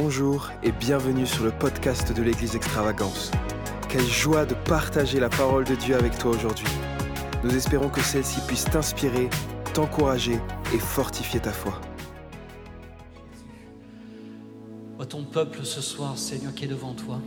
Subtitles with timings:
[0.00, 3.32] Bonjour et bienvenue sur le podcast de l'Église Extravagance.
[3.88, 6.68] Quelle joie de partager la parole de Dieu avec toi aujourd'hui.
[7.42, 9.28] Nous espérons que celle-ci puisse t'inspirer,
[9.74, 10.38] t'encourager
[10.72, 11.80] et fortifier ta foi.
[14.94, 17.20] Vois ton peuple ce soir, Seigneur, qui est devant toi.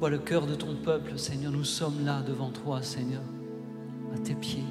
[0.00, 1.52] Vois le cœur de ton peuple, Seigneur.
[1.52, 3.22] Nous sommes là devant toi, Seigneur,
[4.14, 4.64] à tes pieds.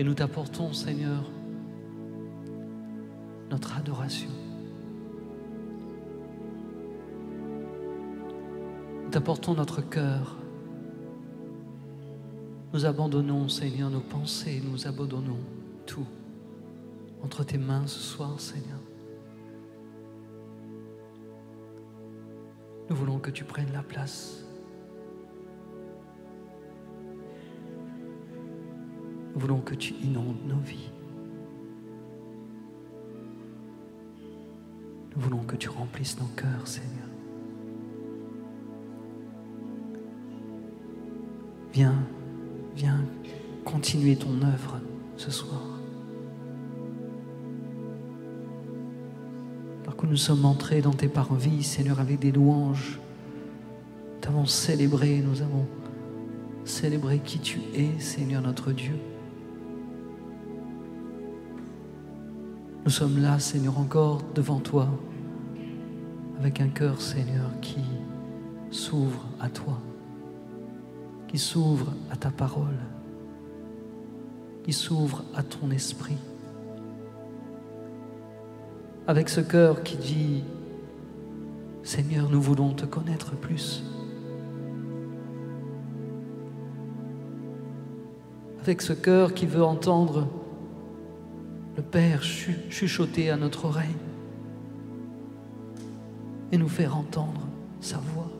[0.00, 1.30] Et nous t'apportons, Seigneur,
[3.50, 4.30] notre adoration.
[9.04, 10.38] Nous t'apportons notre cœur.
[12.72, 15.40] Nous abandonnons, Seigneur, nos pensées, nous abandonnons
[15.84, 16.06] tout
[17.22, 18.80] entre tes mains ce soir, Seigneur.
[22.88, 24.49] Nous voulons que tu prennes la place.
[29.40, 30.90] Nous voulons que tu inondes nos vies.
[35.16, 37.08] Nous voulons que tu remplisses nos cœurs, Seigneur.
[41.72, 41.94] Viens,
[42.76, 43.02] viens
[43.64, 44.78] continuer ton œuvre
[45.16, 45.62] ce soir.
[49.84, 53.00] Alors que nous sommes entrés dans tes parvis, Seigneur, avec des louanges,
[54.20, 55.66] nous avons célébré, nous avons
[56.66, 58.96] célébré qui tu es, Seigneur notre Dieu.
[62.84, 64.88] Nous sommes là, Seigneur, encore devant toi,
[66.38, 67.84] avec un cœur, Seigneur, qui
[68.70, 69.78] s'ouvre à toi,
[71.28, 72.78] qui s'ouvre à ta parole,
[74.64, 76.16] qui s'ouvre à ton esprit.
[79.06, 80.44] Avec ce cœur qui dit,
[81.82, 83.82] Seigneur, nous voulons te connaître plus.
[88.62, 90.26] Avec ce cœur qui veut entendre
[91.80, 93.96] le Père chuchoter à notre oreille
[96.52, 97.48] et nous faire entendre
[97.80, 98.30] sa voix,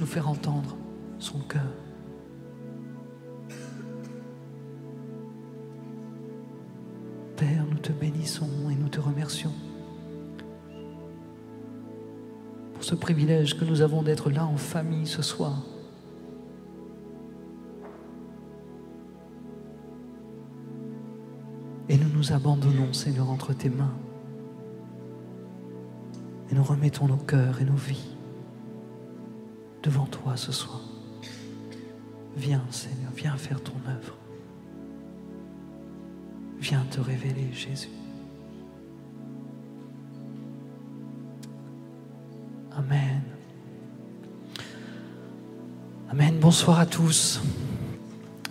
[0.00, 0.74] nous faire entendre
[1.18, 1.70] son cœur.
[7.36, 9.52] Père, nous te bénissons et nous te remercions
[12.72, 15.62] pour ce privilège que nous avons d'être là en famille ce soir.
[22.22, 23.96] Nous abandonnons, Seigneur, entre tes mains.
[26.48, 28.14] Et nous remettons nos cœurs et nos vies
[29.82, 30.82] devant toi ce soir.
[32.36, 34.14] Viens, Seigneur, viens faire ton œuvre.
[36.60, 37.88] Viens te révéler, Jésus.
[42.76, 43.22] Amen.
[46.08, 46.38] Amen.
[46.38, 47.42] Bonsoir à tous.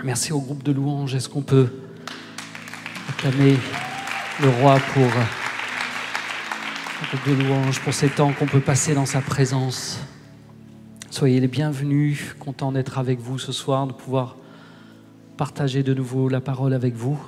[0.04, 1.16] Merci au groupe de louanges.
[1.16, 1.70] Est-ce qu'on peut
[3.24, 3.56] acclamer
[4.42, 5.04] le roi pour
[7.28, 10.00] de louanges, pour ces temps qu'on peut passer dans sa présence.
[11.12, 14.38] Soyez les bienvenus, content d'être avec vous ce soir, de pouvoir
[15.38, 17.20] partager de nouveau la parole avec vous.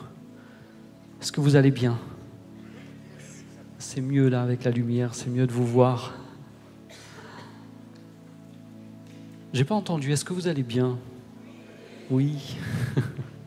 [1.22, 2.00] Est-ce que vous allez bien?
[3.78, 6.16] C'est mieux là avec la lumière, c'est mieux de vous voir.
[9.54, 10.98] J'ai pas entendu, est-ce que vous allez bien?
[12.10, 12.58] Oui.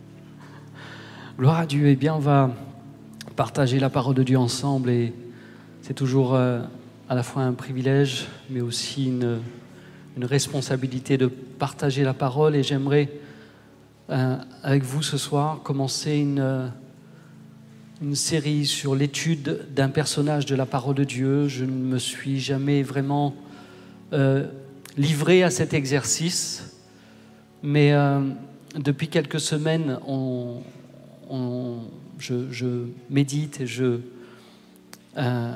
[1.38, 1.88] Gloire à Dieu.
[1.88, 2.50] Eh bien, on va
[3.36, 5.12] partager la parole de Dieu ensemble et
[5.82, 6.62] c'est toujours euh,
[7.10, 9.40] à la fois un privilège, mais aussi une,
[10.16, 12.56] une responsabilité de partager la parole.
[12.56, 13.10] Et j'aimerais,
[14.08, 16.72] euh, avec vous ce soir, commencer une,
[18.00, 21.48] une série sur l'étude d'un personnage de la parole de Dieu.
[21.48, 23.34] Je ne me suis jamais vraiment
[24.14, 24.46] euh,
[24.96, 26.80] livré à cet exercice,
[27.62, 27.92] mais
[28.74, 30.62] depuis quelques semaines, on,
[32.18, 34.00] je, médite et je
[35.16, 35.52] euh,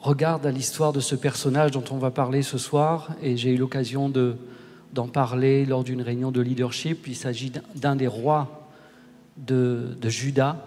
[0.00, 4.08] regarde l'histoire de ce personnage dont on va parler ce soir, et j'ai eu l'occasion
[4.08, 4.36] de,
[4.92, 7.06] d'en parler lors d'une réunion de leadership.
[7.06, 8.68] Il s'agit d'un des rois
[9.36, 10.64] de, de Juda,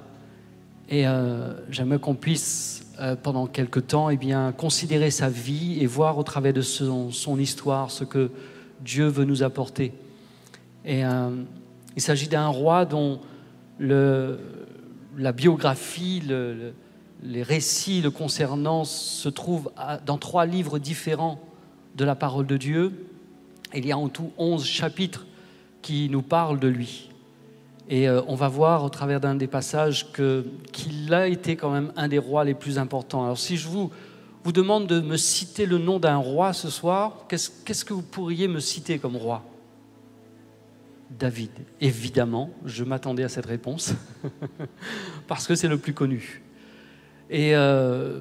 [0.90, 5.86] et euh, j'aimerais qu'on puisse euh, pendant quelque temps eh bien, considérer sa vie et
[5.86, 8.32] voir au travers de son, son histoire ce que
[8.82, 9.94] Dieu veut nous apporter.
[10.86, 11.30] Et euh,
[11.96, 13.20] il s'agit d'un roi dont
[13.80, 16.74] la biographie, le, le,
[17.24, 19.72] les récits le concernant se trouvent
[20.06, 21.40] dans trois livres différents
[21.96, 23.08] de la parole de Dieu.
[23.74, 25.26] Il y a en tout onze chapitres
[25.82, 27.10] qui nous parlent de lui.
[27.90, 30.08] Et euh, on va voir au travers d'un des passages
[30.72, 33.24] qu'il a été quand même un des rois les plus importants.
[33.24, 33.92] Alors si je vous,
[34.54, 38.62] demande de me citer le nom d'un roi ce soir, qu'est-ce que vous pourriez me
[38.62, 39.44] citer comme roi?
[41.10, 41.52] David.
[41.82, 43.94] Évidemment, je m'attendais à cette réponse,
[45.28, 46.44] parce que c'est le plus connu.
[47.30, 48.20] Et, euh,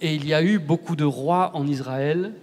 [0.00, 2.34] et, il y a eu beaucoup de rois en Israël,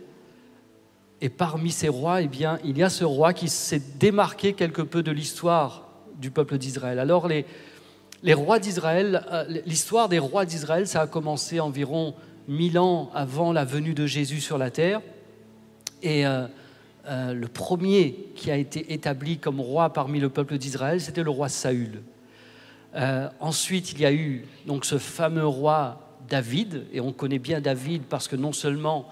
[1.21, 4.81] et parmi ces rois, eh bien, il y a ce roi qui s'est démarqué quelque
[4.81, 5.89] peu de l'histoire
[6.19, 7.00] du peuple d'Israël.
[7.00, 7.45] Alors les,
[8.33, 12.15] rois d'Israël, euh, l'histoire des rois d'Israël, ça a commencé environ
[12.48, 15.01] mille ans avant la venue de Jésus sur la terre.
[16.03, 16.48] Et euh,
[17.07, 21.30] euh, le premier qui a été établi comme roi parmi le peuple d'Israël, c'était le
[21.30, 22.02] roi Saül.
[23.40, 28.04] ensuite, il y a eu donc ce fameux roi David, et on connaît bien David
[28.04, 29.12] parce que non seulement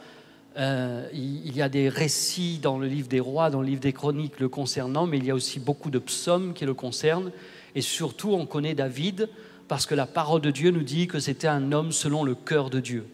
[0.58, 4.40] il y a des récits dans le livre des rois, dans le livre des chroniques
[4.40, 7.32] le concernant, mais il y a aussi beaucoup de psaumes qui le concernent.
[7.76, 9.30] Et surtout, on connaît David
[9.68, 12.70] parce que la parole de Dieu nous dit que c'était un homme selon le cœur
[12.70, 13.08] de Dieu.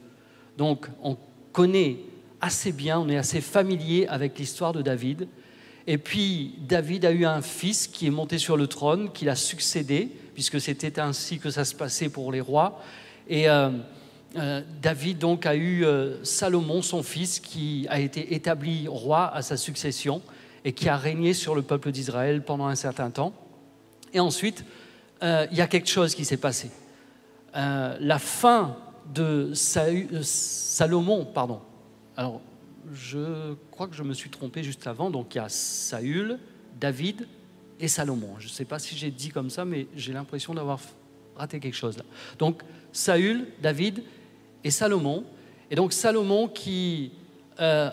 [0.58, 1.18] Donc, on
[1.54, 1.98] connaît
[2.41, 5.27] assez bien, on est assez familier avec l'histoire de David.
[5.88, 9.36] Et puis, David a eu un fils qui est monté sur le trône, qui l'a
[9.36, 12.81] succédé, puisque c'était ainsi que ça se passait pour les rois.
[13.27, 13.71] Et euh,
[14.38, 19.41] euh, David donc a eu euh, Salomon, son fils, qui a été établi roi à
[19.41, 20.21] sa succession
[20.63, 23.33] et qui a régné sur le peuple d'Israël pendant un certain temps.
[24.13, 24.65] Et ensuite,
[25.21, 26.69] il y a quelque chose qui s'est passé.
[27.53, 28.75] La fin
[29.13, 31.62] de Salomon, pardon.
[32.19, 32.42] Alors,
[32.92, 35.10] je crois que je me suis trompé juste avant.
[35.10, 36.38] Donc, il y a Saül,
[36.77, 37.25] David
[37.80, 38.36] et Salomon.
[38.39, 40.81] Je ne sais pas si j'ai dit comme ça, mais j'ai l'impression d'avoir
[41.38, 42.04] raté quelque chose là.
[42.38, 42.62] Donc,
[42.92, 44.04] Saül, David
[44.66, 45.24] et Salomon.
[45.71, 47.13] Et donc, Salomon qui
[47.62, 47.89] euh,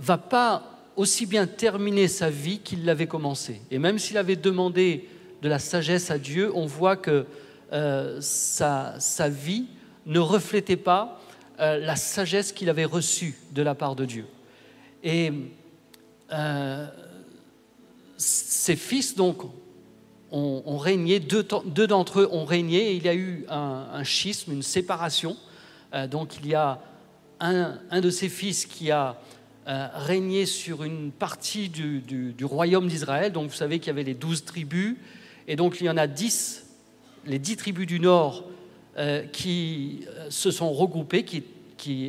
[0.00, 3.62] va pas aussi bien terminer sa vie qu'il l'avait commencé.
[3.70, 5.08] Et même s'il avait demandé
[5.40, 7.26] de la sagesse à Dieu, on voit que
[7.72, 9.66] euh, sa, vie
[10.04, 11.17] ne reflétait pas
[11.60, 14.26] euh, la sagesse qu'il avait reçue de la part de Dieu.
[15.02, 15.32] Et
[16.32, 16.86] euh,
[18.16, 19.42] ses fils, donc,
[20.30, 24.62] ont, régné, deux, d'entre eux ont régné, et il y a eu un, schisme, une
[24.62, 25.36] séparation.
[26.10, 26.80] donc il y a
[27.40, 29.16] un, de ses fils qui a
[29.66, 33.32] régné sur une partie du, du royaume d'Israël.
[33.32, 34.96] Donc vous savez qu'il y avait les douze tribus,
[35.46, 36.66] et donc il y en a dix,
[37.24, 38.44] les dix tribus du Nord,
[38.98, 41.44] euh, qui euh, se sont regroupées, qui,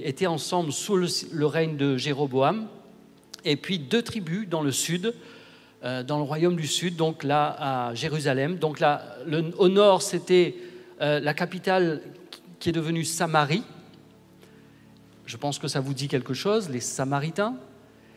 [0.04, 2.68] étaient ensemble sous le, règne de Jéroboam,
[3.46, 5.14] et puis deux tribus dans le sud,
[5.84, 8.58] euh, dans le royaume du sud, donc là à Jérusalem.
[8.58, 9.04] Donc là,
[9.58, 10.56] au nord, c'était
[11.00, 12.02] la capitale
[12.60, 13.64] qui est devenue Samarie.
[15.26, 17.56] Je pense que ça vous dit quelque chose, les Samaritains.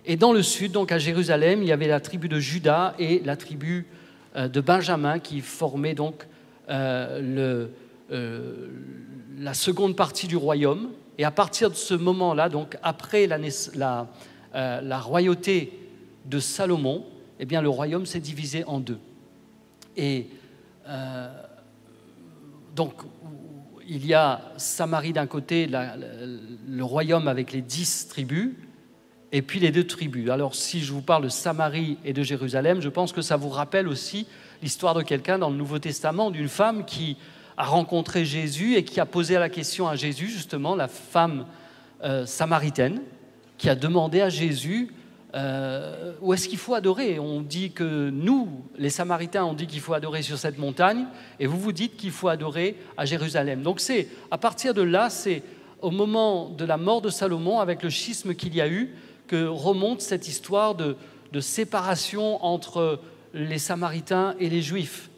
[0.04, 3.20] Et dans le sud, donc à Jérusalem, il y avait la tribu de Juda et
[3.24, 3.86] la tribu
[4.34, 6.26] de Benjamin qui formait donc
[6.70, 7.66] euh,
[8.12, 8.68] euh,
[9.38, 10.90] la seconde partie du royaume.
[11.18, 13.38] Et à partir de ce moment-là, donc après la,
[14.54, 15.78] la, royauté
[16.24, 17.04] de Salomon,
[17.38, 18.98] eh bien, le royaume s'est divisé en deux.
[19.96, 20.28] Et
[22.74, 22.94] donc,
[23.86, 28.52] il y a Samarie d'un côté, le royaume avec les dix tribus,
[29.32, 30.30] et puis les deux tribus.
[30.30, 33.48] Alors si je vous parle de Samarie et de Jérusalem, je pense que ça vous
[33.48, 34.26] rappelle aussi
[34.62, 37.16] l'histoire de quelqu'un dans le Nouveau Testament, d'une femme qui
[37.62, 41.46] a rencontré Jésus et qui a posé la question à Jésus, justement, la femme
[42.02, 43.00] euh, samaritaine,
[43.56, 44.92] qui a demandé à Jésus
[45.36, 47.20] euh, où est-ce qu'il faut adorer?
[47.20, 51.06] On dit que nous, les Samaritains, on dit qu'il faut adorer sur cette montagne,
[51.38, 53.62] et vous vous dites qu'il faut adorer à Jérusalem.
[53.62, 55.44] Donc c'est à partir de là, c'est
[55.82, 58.92] au moment de la mort de Salomon, avec le schisme qu'il y a eu,
[59.28, 60.96] que remonte cette histoire de,
[61.38, 62.98] séparation entre
[63.32, 65.08] les Samaritains et les Juifs.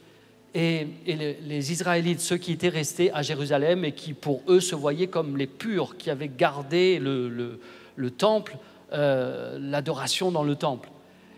[0.54, 5.08] Et, les, Israélites, ceux qui étaient restés à Jérusalem et qui pour eux se voyaient
[5.08, 8.56] comme les purs, qui avaient gardé le, temple,
[8.92, 10.90] euh, l'adoration dans le temple.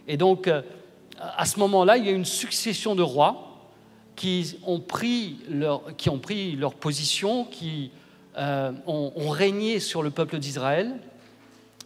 [0.07, 0.61] Et donc, euh,
[1.19, 3.59] à ce moment-là, il y a une succession de rois
[4.17, 7.91] qui ont pris leur, qui ont pris leur position, qui
[8.37, 10.93] euh, ont, régné sur le peuple d'Israël.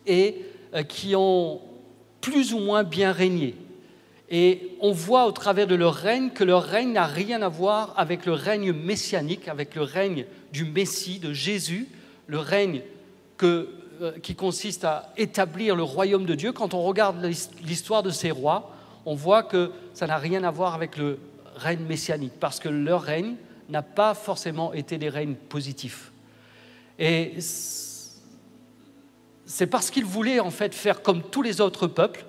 [0.06, 0.42] Et
[0.88, 1.60] qui ont
[2.20, 3.54] plus ou moins bien régné.
[4.30, 7.92] Et on voit au travers de leur règne que leur règne n'a rien à voir
[7.96, 11.88] avec le règne messianique, avec le règne du Messie, de Jésus,
[12.28, 12.82] le règne
[13.42, 13.66] euh,
[14.22, 16.52] qui consiste à établir le royaume de Dieu.
[16.52, 17.28] Quand on regarde
[17.64, 18.72] l'histoire de ces rois,
[19.04, 21.18] on voit que ça n'a rien à voir avec le
[21.56, 23.34] règne messianique, parce que leur règne
[23.68, 26.12] n'a pas forcément été des règnes positifs.
[26.98, 27.34] Et
[29.44, 32.24] c'est parce qu'ils voulaient en fait faire comme tous les autres peuples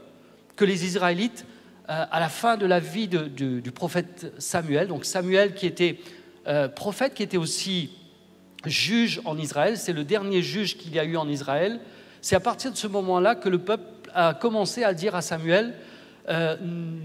[0.55, 1.45] que les Israélites,
[1.89, 5.99] euh, à la fin de la vie du, prophète Samuel, donc Samuel qui était
[6.47, 7.89] euh, prophète, qui était aussi
[8.65, 11.79] juge en Israël, c'est le dernier juge qu'il y a eu en Israël,
[12.21, 15.73] c'est à partir de ce moment-là que le peuple a commencé à dire à Samuel,
[16.29, 16.55] euh,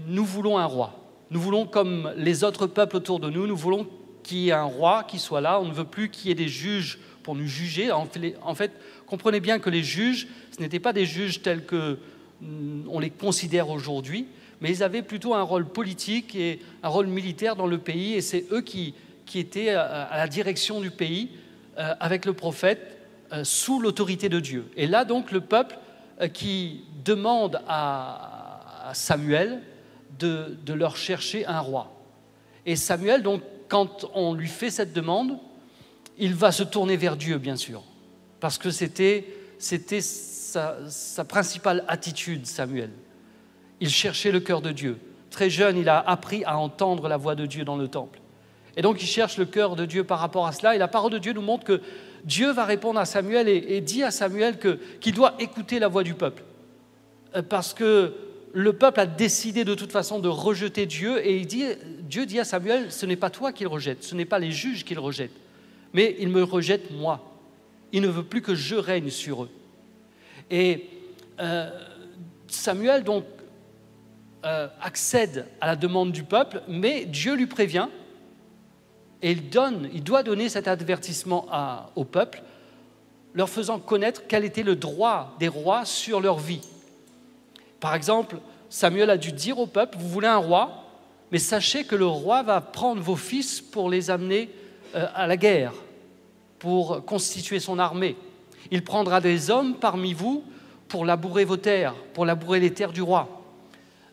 [0.07, 0.93] nous voulons un roi.
[1.31, 3.87] Nous voulons, comme les autres peuples autour de nous, nous voulons
[4.23, 5.59] qu'il y ait un roi qui soit là.
[5.59, 7.91] On ne veut plus qu'il y ait des juges pour nous juger.
[7.91, 8.71] En fait,
[9.05, 11.97] comprenez bien que les juges, ce n'étaient pas des juges tels que
[12.41, 14.27] mm, on les considère aujourd'hui,
[14.61, 18.21] mais ils avaient plutôt un rôle politique et un rôle militaire dans le pays, et
[18.21, 18.93] c'est eux qui,
[19.35, 21.29] étaient à la direction du pays
[21.77, 22.97] euh, avec le prophète
[23.31, 24.71] euh, sous l'autorité de Dieu.
[24.75, 25.77] Et là donc le peuple
[26.21, 29.61] euh, qui demande à, Samuel
[30.17, 31.93] de, leur chercher un roi.
[32.65, 35.37] Et Samuel donc quand on lui fait cette demande,
[36.17, 37.83] il va se tourner vers Dieu bien sûr,
[38.39, 39.27] parce que c'était
[39.59, 42.89] sa principale attitude Samuel.
[43.79, 44.97] Il cherchait le cœur de Dieu.
[45.29, 48.19] Très jeune, il a appris à entendre la voix de Dieu dans le temple.
[48.75, 50.75] Et donc il cherche le cœur de Dieu par rapport à cela.
[50.75, 51.81] Et la parole de Dieu nous montre que
[52.23, 54.57] Dieu va répondre à Samuel et, dit à Samuel
[54.99, 56.43] qu'il doit écouter la voix du peuple.
[57.35, 58.13] Euh, parce que
[58.53, 61.25] le peuple a décidé de toute façon de rejeter Dieu.
[61.25, 61.65] Et il dit,
[62.01, 64.85] Dieu dit à Samuel, ce n'est pas toi qu'il rejette, ce n'est pas les juges
[64.85, 65.31] qu'il rejette,
[65.93, 67.33] mais il me rejette moi.
[67.91, 69.49] Il ne veut plus que je règne sur eux.
[70.51, 70.85] Et
[71.39, 71.69] euh,
[72.47, 73.25] Samuel donc
[74.47, 77.89] euh, accède à la demande du peuple, mais Dieu lui prévient
[79.21, 81.47] et il, donne, il doit donner cet avertissement
[81.97, 82.41] au peuple,
[83.33, 86.61] leur faisant connaître quel était le droit des rois sur leur vie.
[87.81, 88.37] Par exemple,
[88.69, 90.85] Samuel a dû dire au peuple, vous voulez un roi,
[91.31, 94.49] mais sachez que le roi va prendre vos fils pour les amener
[94.95, 95.73] euh, à la guerre,
[96.57, 98.15] pour constituer son armée.
[98.71, 100.43] Il prendra des hommes parmi vous
[100.87, 103.36] pour labourer vos terres, pour labourer les terres du roi.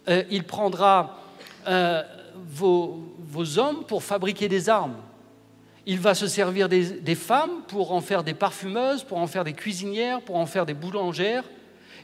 [0.08, 1.18] Euh, il prendra
[1.66, 2.02] euh,
[2.48, 3.00] vos,
[3.58, 4.96] hommes pour fabriquer des armes.
[5.86, 9.52] Il va se servir des, femmes pour en faire des parfumeuses, pour en faire des
[9.52, 11.44] cuisinières, pour en faire des boulangères.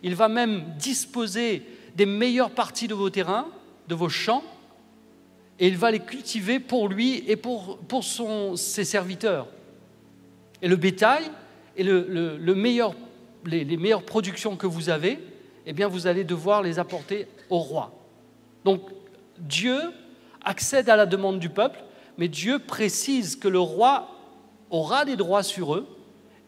[0.03, 1.63] Il va même disposer
[1.95, 3.47] des meilleures parties de vos terrains,
[3.89, 4.45] de vos champs,
[5.59, 7.79] et il va les cultiver pour lui et pour,
[8.57, 9.47] ses serviteurs.
[10.63, 11.25] Et le bétail
[11.77, 15.19] et les, meilleures productions que vous avez,
[15.71, 17.93] eh bien, vous allez devoir les apporter au roi.
[18.65, 18.81] Donc,
[19.39, 19.79] Dieu
[20.45, 21.79] accède à la demande du peuple,
[22.19, 24.09] mais Dieu précise que le roi
[24.69, 25.87] aura des droits sur eux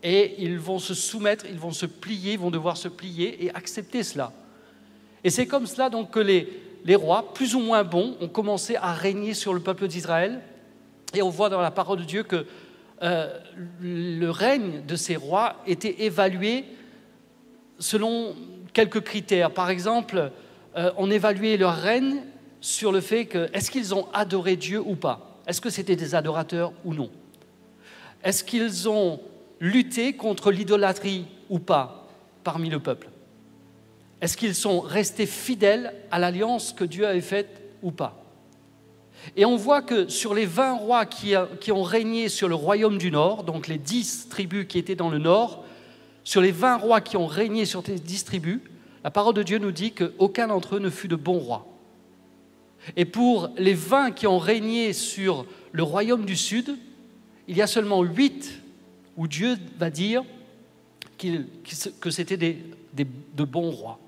[0.02, 4.02] et ils vont se soumettre, ils vont se plier, vont devoir se plier et accepter
[4.02, 4.32] cela.
[5.22, 8.74] Et c'est comme cela donc que les, les rois, plus ou moins bons, ont commencé
[8.74, 10.40] à régner sur le peuple d'Israël.
[11.14, 12.44] Et on voit dans la parole de Dieu que
[13.04, 13.38] euh,
[13.80, 16.64] le règne de ces rois était évalué
[17.78, 18.34] selon
[18.72, 19.52] quelques critères.
[19.52, 20.30] Par exemple,
[20.76, 22.22] euh, on évaluait leur règne
[22.60, 25.40] sur le fait que est-ce qu'ils ont adoré Dieu ou pas?
[25.46, 27.10] Est-ce que c'était des adorateurs ou non?
[28.22, 29.20] Est-ce qu'ils ont
[29.60, 32.08] lutté contre l'idolâtrie ou pas
[32.44, 33.08] parmi le peuple?
[34.20, 38.22] Est-ce qu'ils sont restés fidèles à l'alliance que Dieu avait faite ou pas?
[39.36, 42.98] Et on voit que sur les 20 rois qui, qui ont régné sur le royaume
[42.98, 45.64] du Nord, donc les 10 tribus qui étaient dans le Nord,
[46.24, 48.60] sur les 20 rois qui ont régné sur ces 10 tribus,
[49.04, 51.66] la parole de Dieu nous dit qu'aucun d'entre eux ne fut de bon roi.
[52.96, 56.76] Et pour les vingt qui ont régné sur le royaume du Sud,
[57.48, 58.60] il y a seulement huit
[59.16, 60.24] où Dieu va dire
[61.18, 63.98] que c'était de bons rois.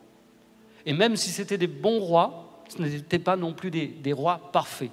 [0.87, 4.50] Et même si c'était des bons rois, ce n'étaient pas non plus des, des rois
[4.52, 4.90] parfaits.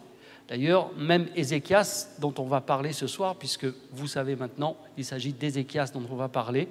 [0.47, 5.33] D'ailleurs, même Ézéchias, dont on va parler ce soir, puisque vous savez maintenant, il s'agit
[5.33, 6.67] d'Ézéchias dont on va parler,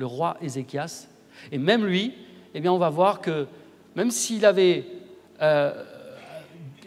[0.00, 1.06] le roi Ézéchias,
[1.52, 2.14] et même lui,
[2.54, 3.46] eh bien, on va voir que
[3.94, 4.84] même s'il avait
[5.40, 5.84] euh,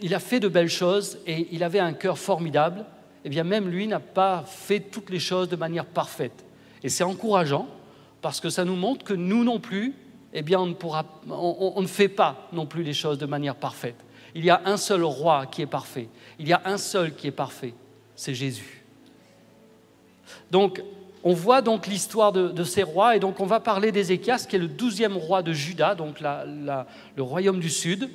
[0.02, 2.84] il a fait de belles choses et il avait un cœur formidable,
[3.24, 6.44] eh bien même lui n'a pas fait toutes les choses de manière parfaite.
[6.82, 7.66] Et c'est encourageant
[8.20, 9.94] parce que ça nous montre que nous non plus,
[10.32, 13.54] eh bien on ne, pourra, on ne fait pas non plus les choses de manière
[13.54, 13.96] parfaite.
[14.34, 16.08] Il y a un seul roi qui est parfait.
[16.38, 17.72] Il y a un seul qui est parfait.
[18.16, 18.84] C'est Jésus.
[20.50, 20.82] Donc,
[21.24, 24.58] on voit donc l'histoire de, ces rois, et donc on va parler d'Ézéchias, qui est
[24.58, 28.10] le douzième roi de Juda, donc le royaume du Sud.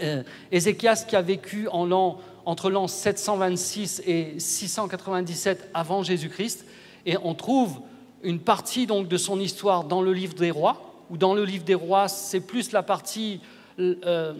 [0.00, 6.64] Euh, Ézéchias qui a vécu entre l'an 726 et 697 avant Jésus-Christ,
[7.06, 7.80] et on trouve
[8.22, 11.64] une partie donc de son histoire dans le livre des rois, ou dans le livre
[11.64, 13.40] des rois, c'est plus la partie
[13.80, 14.32] euh,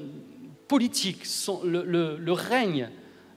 [0.68, 1.24] politique,
[1.64, 2.88] le, règne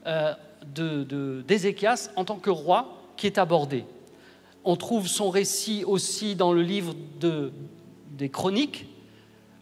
[0.06, 0.32] euh,
[0.64, 3.84] d'Ézéchias en tant que roi qui est abordé.
[4.66, 6.94] On trouve son récit aussi dans le livre
[8.10, 8.86] des chroniques,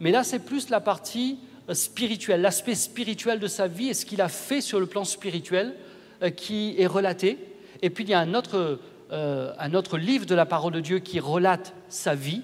[0.00, 1.38] mais là c'est plus la partie
[1.72, 5.74] spirituel, l'aspect spirituel de sa vie et ce qu'il a fait sur le plan spirituel
[6.22, 7.38] euh, qui est relaté.
[7.80, 8.80] Et puis il y a un autre,
[9.12, 12.42] euh, un autre livre de la parole de Dieu qui relate sa vie.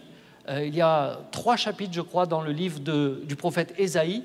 [0.49, 4.23] Euh, il y a trois chapitres, je crois, dans le livre du prophète Ésaïe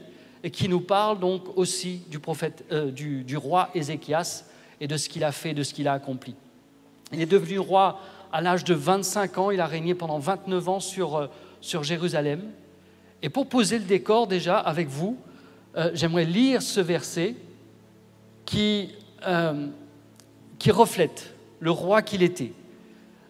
[0.50, 4.46] qui nous parle donc aussi du, prophète, euh, du, du roi Ézéchias
[4.80, 6.36] et de ce qu'il a fait, de ce qu'il a accompli.
[7.12, 8.00] Il est devenu roi
[8.36, 11.28] à l'âge de 25 ans, il a régné pendant 29 ans sur, euh,
[11.62, 12.42] sur Jérusalem.
[13.22, 15.18] Et pour poser le décor déjà avec vous,
[15.78, 17.36] euh, j'aimerais lire ce verset
[18.44, 18.90] qui,
[19.26, 19.68] euh,
[20.60, 22.52] qui reflète le roi qu'il était.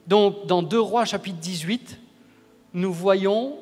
[0.07, 1.99] Donc dans 2 Rois chapitre 18,
[2.73, 3.57] nous voyons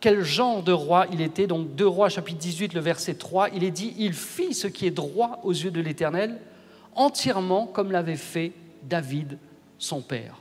[0.00, 1.46] quel genre de roi il était.
[1.46, 4.86] Donc 2 Rois chapitre 18, le verset 3, il est dit, il fit ce qui
[4.86, 6.40] est droit aux yeux de l'Éternel,
[6.94, 8.52] entièrement comme l'avait fait
[8.84, 9.38] David,
[9.84, 10.36] son père.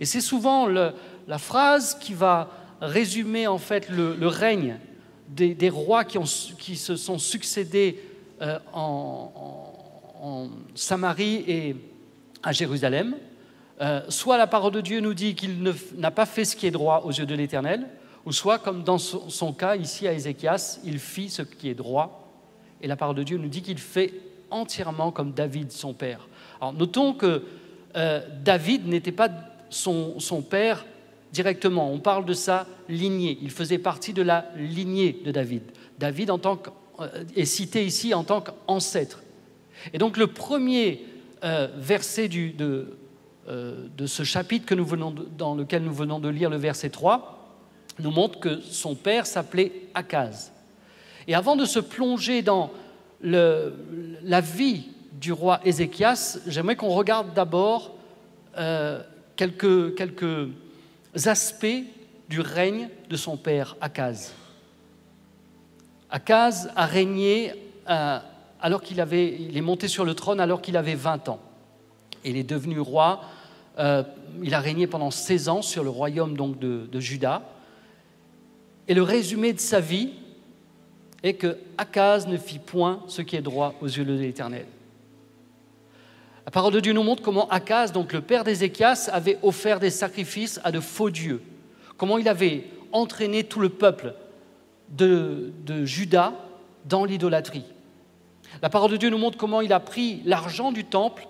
[0.00, 2.50] Et c'est souvent la phrase qui va
[2.80, 4.78] résumer en fait le, règne
[5.28, 8.02] des, rois qui, se sont succédés
[8.42, 11.76] euh, en, Samarie et
[12.42, 13.14] à Jérusalem.
[13.80, 16.72] Euh, soit la parole de Dieu nous dit qu'il n'a pas fait ce qui est
[16.72, 17.86] droit aux yeux de l'Éternel,
[18.26, 22.28] ou soit, comme dans son, cas ici à Ézéchias, il fit ce qui est droit,
[22.80, 24.12] et la parole de Dieu nous dit qu'il fait
[24.50, 26.26] entièrement comme David, son père.
[26.60, 27.44] Alors notons que
[27.98, 29.28] euh, David n'était pas
[29.70, 30.16] son,
[30.48, 30.86] père
[31.32, 31.92] directement.
[31.92, 33.38] On parle de sa lignée.
[33.42, 35.62] Il faisait partie de la lignée de David.
[35.98, 36.62] David en tant
[37.00, 39.22] euh, est cité ici en tant qu'ancêtre.
[39.92, 41.04] Et donc le premier
[41.44, 42.96] euh, verset de,
[43.46, 47.34] de, ce chapitre que nous venons dans lequel nous venons de lire, le verset 3,
[47.98, 50.52] nous montre que son père s'appelait Akaz.
[51.26, 52.70] Et avant de se plonger dans
[53.22, 54.88] la vie
[55.20, 57.94] du roi Ézéchias, j'aimerais qu'on regarde d'abord
[58.56, 59.02] euh,
[59.36, 60.48] quelques,
[61.26, 61.66] aspects
[62.28, 64.32] du règne de son père Akaz.
[66.10, 67.54] Akaz a régné
[67.88, 68.18] euh,
[68.60, 71.40] alors qu'il avait, il est monté sur le trône alors qu'il avait 20 ans.
[72.24, 73.22] Il est devenu roi.
[73.78, 74.02] Euh,
[74.42, 77.42] il a régné pendant 16 ans sur le royaume donc de, de Juda.
[78.86, 80.10] Et le résumé de sa vie
[81.22, 84.66] est que Akaz ne fit point ce qui est droit aux yeux de l'Éternel.
[86.48, 89.90] La parole de Dieu nous montre comment Akaz, donc le père d'Ézéchias, avait offert des
[89.90, 91.42] sacrifices à de faux dieux,
[91.98, 94.14] comment il avait entraîné tout le peuple
[94.88, 95.52] de,
[95.84, 96.32] Juda
[96.86, 97.64] dans l'idolâtrie.
[98.62, 101.28] La parole de Dieu nous montre comment il a pris l'argent du temple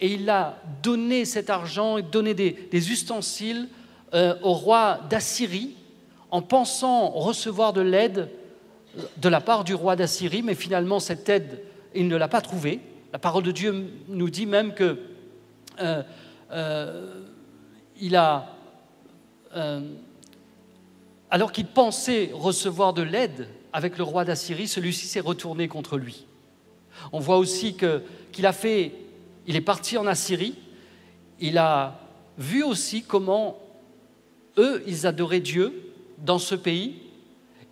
[0.00, 3.68] et il a donné cet argent et donné des, ustensiles
[4.14, 5.76] euh, au roi d'Assyrie
[6.32, 8.30] en pensant recevoir de l'aide
[9.18, 11.62] de la part du roi d'Assyrie, mais finalement cette aide,
[11.94, 12.80] il ne l'a pas trouvée.
[13.16, 14.98] La parole de Dieu nous dit même que
[15.80, 16.02] euh,
[16.52, 17.22] euh,
[18.12, 18.54] a,
[19.56, 19.80] euh,
[21.30, 26.26] alors qu'il pensait recevoir de l'aide avec le roi d'Assyrie, celui-ci s'est retourné contre lui.
[27.10, 28.92] On voit aussi qu'il a fait,
[29.46, 30.56] il est parti en Assyrie,
[31.40, 31.98] il a
[32.36, 33.58] vu aussi comment
[34.58, 35.72] eux, ils adoraient Dieu
[36.18, 36.96] dans ce pays,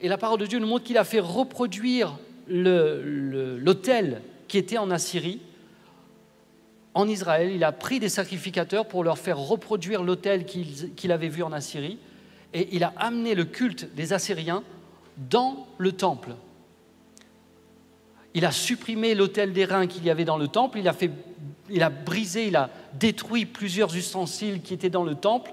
[0.00, 2.16] et la parole de Dieu nous montre qu'il a fait reproduire
[2.48, 4.22] l'autel
[4.55, 5.40] qui était en Assyrie,
[6.95, 7.51] en Israël.
[7.53, 11.99] Il a pris des sacrificateurs pour leur faire reproduire l'autel qu'il avait vu en Assyrie.
[12.53, 14.62] Et il a amené le culte des Assyriens
[15.17, 16.37] dans le temple.
[18.35, 20.79] Il a supprimé l'autel des reins qu'il y avait dans le temple.
[20.79, 21.11] Il a, fait,
[21.69, 25.53] il a brisé, il a détruit plusieurs ustensiles qui étaient dans le temple.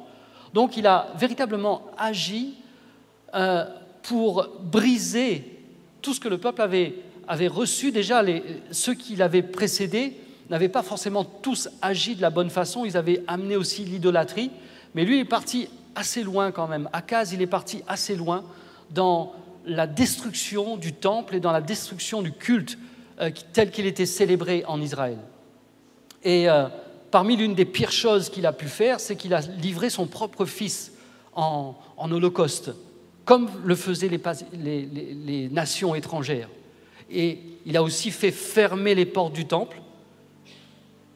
[0.53, 2.53] Donc il a véritablement agi
[3.33, 3.65] euh,
[4.03, 5.57] pour briser
[6.03, 6.93] tout ce que le peuple avait
[7.27, 8.23] avaient reçu déjà,
[8.71, 10.17] ceux qui l'avaient précédé
[10.49, 14.51] n'avaient pas forcément tous agi de la bonne façon, ils avaient amené aussi l'idolâtrie,
[14.93, 16.89] mais lui est parti assez loin quand même.
[16.93, 18.43] Akaz, il est parti assez loin
[18.91, 19.33] dans
[19.65, 22.77] la destruction du temple et dans la destruction du culte
[23.21, 25.17] euh, tel qu'il était célébré en Israël.
[26.23, 26.67] Et euh,
[27.11, 30.45] parmi l'une des pires choses qu'il a pu faire, c'est qu'il a livré son propre
[30.45, 30.93] fils
[31.33, 32.71] en, holocauste,
[33.23, 36.49] comme le faisaient les nations étrangères
[37.11, 39.81] et il a aussi fait fermer les portes du temple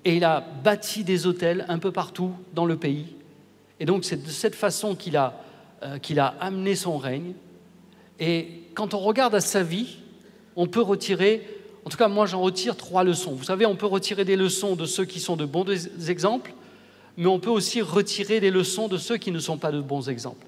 [0.03, 3.07] et il a bâti des hôtels un peu partout dans le pays.
[3.79, 5.41] Et donc c'est de cette façon qu'il a,
[5.83, 7.33] euh, qu'il a amené son règne.
[8.19, 9.97] Et quand on regarde à sa vie,
[10.55, 11.45] on peut retirer,
[11.83, 13.33] en tout cas moi j'en retire trois leçons.
[13.33, 15.65] Vous savez, on peut retirer des leçons de ceux qui sont de bons
[16.07, 16.53] exemples,
[17.17, 20.07] mais on peut aussi retirer des leçons de ceux qui ne sont pas de bons
[20.09, 20.45] exemples.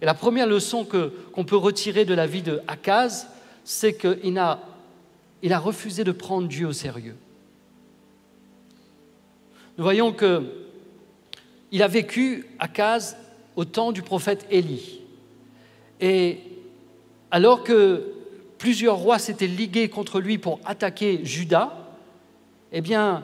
[0.00, 3.28] Et la première leçon que, qu'on peut retirer de la vie de Akaz,
[3.64, 4.60] c'est qu'il n'a
[5.44, 7.16] il a refusé de prendre Dieu au sérieux.
[9.76, 10.42] Nous voyons que
[11.70, 13.18] il a vécu à Caz
[13.54, 15.02] au temps du prophète Élie.
[16.00, 16.38] Et
[17.30, 18.14] alors que
[18.56, 21.92] plusieurs rois s'étaient ligués contre lui pour attaquer Juda,
[22.72, 23.22] eh bien,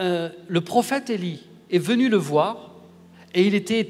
[0.00, 2.72] euh, le prophète Élie est venu le voir
[3.32, 3.88] et il était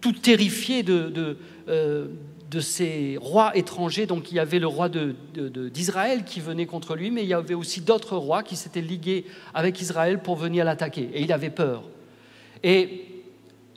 [0.00, 1.36] tout terrifié de, de,
[1.68, 2.06] euh,
[2.50, 4.06] de ces rois étrangers.
[4.06, 7.54] Donc il y avait le roi d'Israël qui venait contre lui, mais il y avait
[7.54, 11.08] aussi d'autres rois qui s'étaient ligués avec Israël pour venir l'attaquer.
[11.14, 11.84] Et il avait peur.
[12.62, 13.06] Et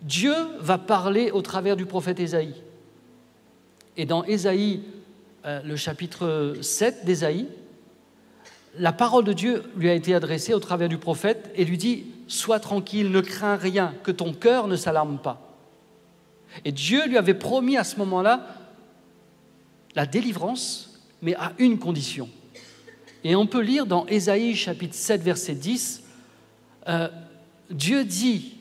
[0.02, 2.56] Dieu va parler au travers du prophète Ésaïe.
[3.96, 4.82] Et dans Ésaïe,
[5.46, 7.48] euh, le chapitre 7 d'Ésaïe,
[8.80, 12.06] la parole de Dieu lui a été adressée au travers du prophète et lui dit,
[12.28, 15.54] Sois tranquille, ne crains rien, que ton cœur ne s'alarme pas.
[16.66, 18.48] Et Dieu lui avait promis à ce moment-là
[19.96, 22.30] la délivrance, mais à une condition.
[23.24, 26.04] Et on peut lire dans Ésaïe chapitre 7, verset 10,
[26.88, 27.08] euh,
[27.70, 28.58] Dieu dit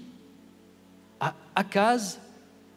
[1.21, 2.21] à Akaz,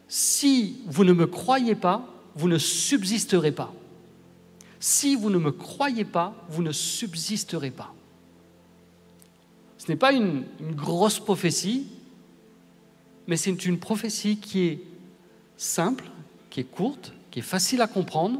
[0.07, 3.73] si vous ne me croyez pas, vous ne subsisterez pas.
[4.79, 7.93] Si vous ne me croyez pas, vous ne subsisterez pas.
[9.77, 11.87] Ce n'est pas une, une grosse prophétie,
[13.27, 14.79] mais c'est une prophétie qui est
[15.57, 16.05] simple,
[16.49, 18.39] qui est courte, qui est facile à comprendre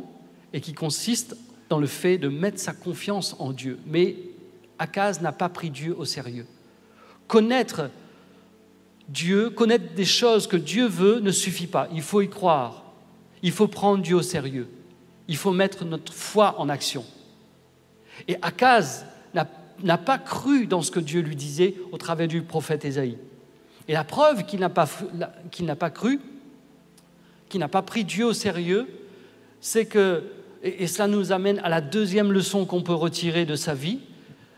[0.54, 1.36] et qui consiste
[1.68, 3.78] dans le fait de mettre sa confiance en Dieu.
[3.86, 4.16] Mais
[4.80, 6.48] Akaz n'a pas pris Dieu au sérieux.
[7.28, 7.90] Connaître
[9.10, 11.90] Dieu, connaître des choses que Dieu veut ne suffit pas.
[11.92, 12.86] Il faut y croire.
[13.44, 14.70] Il faut prendre Dieu au sérieux.
[15.28, 17.04] Il faut mettre notre foi en action.
[18.30, 22.86] Et Akaz n'a pas cru dans ce que Dieu lui disait au travers du prophète
[22.86, 23.18] Ésaïe.
[23.90, 26.22] Et la preuve qu'il n'a pas, pas cru,
[27.56, 28.86] qu'il n'a pas pris Dieu au sérieux,
[29.62, 30.24] c'est que,
[30.62, 34.00] et cela nous amène à la deuxième leçon qu'on peut retirer de sa vie,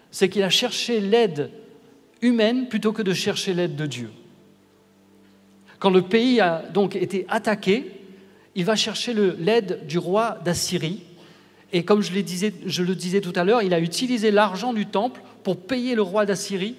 [0.10, 1.52] c'est qu'il a cherché l'aide
[2.24, 4.10] humaine plutôt que de chercher l'aide de Dieu.
[5.78, 8.02] Quand le pays a donc été attaqué,
[8.56, 11.04] il va chercher l'aide du roi d'Assyrie.
[11.72, 15.62] Et comme je le disais tout à l'heure, il a utilisé l'argent du temple pour
[15.62, 16.74] payer le roi d'Assyrie,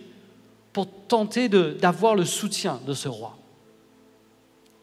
[0.72, 3.37] pour tenter d'avoir le soutien de ce roi.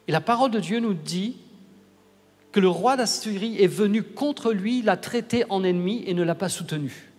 [0.08, 1.36] Et la parole de Dieu nous dit
[2.52, 6.34] que le roi d'Assyrie est venu contre lui, l'a traité en ennemi et ne l'a
[6.34, 7.10] pas soutenu.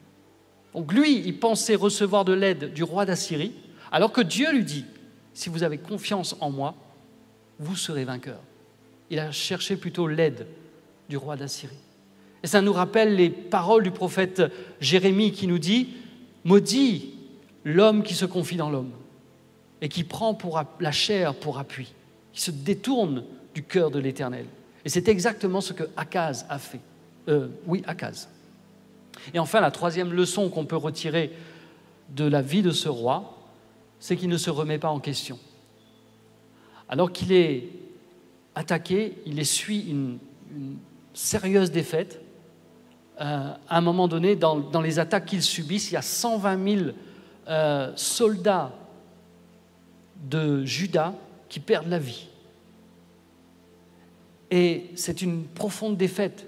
[0.74, 3.54] Donc lui, il pensait recevoir de l'aide du roi d'Assyrie,
[3.92, 4.86] alors que Dieu lui dit,
[5.34, 6.76] si vous avez confiance en moi,
[7.60, 8.40] vous serez vainqueur.
[9.10, 10.48] Il a cherché plutôt l'aide
[11.10, 11.78] du roi d'Assyrie.
[12.44, 14.44] Et ça nous rappelle les paroles du prophète
[14.80, 15.90] Jérémie qui nous dit,
[16.44, 17.14] maudit
[17.64, 18.92] l'homme qui se confie dans l'homme
[19.82, 21.94] et qui prend pour la chair pour appui
[22.38, 23.24] qui se détourne
[23.56, 24.46] du cœur de l'Éternel.
[24.86, 26.80] Et c'est exactement ce que Akaz a fait.
[27.28, 28.30] Euh, oui, Akaz.
[29.34, 31.32] Et enfin, la troisième leçon qu'on peut retirer
[32.10, 33.36] de la vie de ce roi,
[34.00, 35.40] c'est qu'il ne se remet pas en question.
[36.88, 37.70] Alors qu'il est
[38.54, 40.20] attaqué, il essuie une,
[41.16, 42.22] sérieuse défaite.
[43.20, 46.92] Euh, à un moment donné, dans, les attaques qu'il subit, il y a 120 000
[47.48, 48.74] euh, soldats
[50.30, 51.16] de Juda
[51.50, 52.28] qui perdent la vie.
[54.52, 56.46] Et c'est une profonde défaite.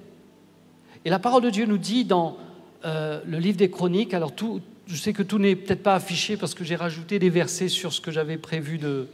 [1.06, 2.38] Et la parole de Dieu nous dit dans
[2.86, 6.38] euh, le livre des Chroniques, alors tout, je sais que tout n'est peut-être pas affiché
[6.38, 9.08] parce que j'ai rajouté des versets sur ce que j'avais prévu de,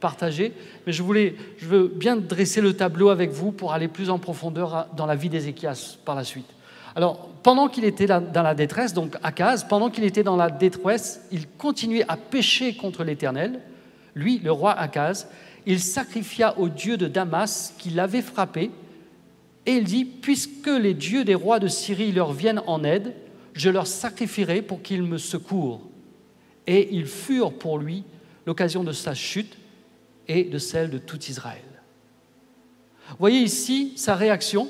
[0.00, 0.52] partager,
[0.86, 4.20] mais je, voulais, je veux bien dresser le tableau avec vous pour aller plus en
[4.20, 6.46] profondeur dans la vie d'Ézéchias par la suite.
[6.94, 11.26] Alors, pendant qu'il était dans la détresse, donc Akaz, pendant qu'il était dans la détresse,
[11.32, 13.60] il continuait à pécher contre l'Éternel
[14.14, 15.28] lui, le roi Akaz,
[15.66, 18.70] il sacrifia au dieu de Damas qui l'avait frappé,
[19.66, 23.14] et il dit, puisque les dieux des rois de Syrie leur viennent en aide,
[23.52, 25.82] je leur sacrifierai pour qu'ils me secourent.
[26.66, 28.04] Et ils furent pour lui
[28.46, 29.56] l'occasion de sa chute
[30.28, 31.62] et de celle de tout Israël.
[33.18, 34.68] Voyez ici sa réaction.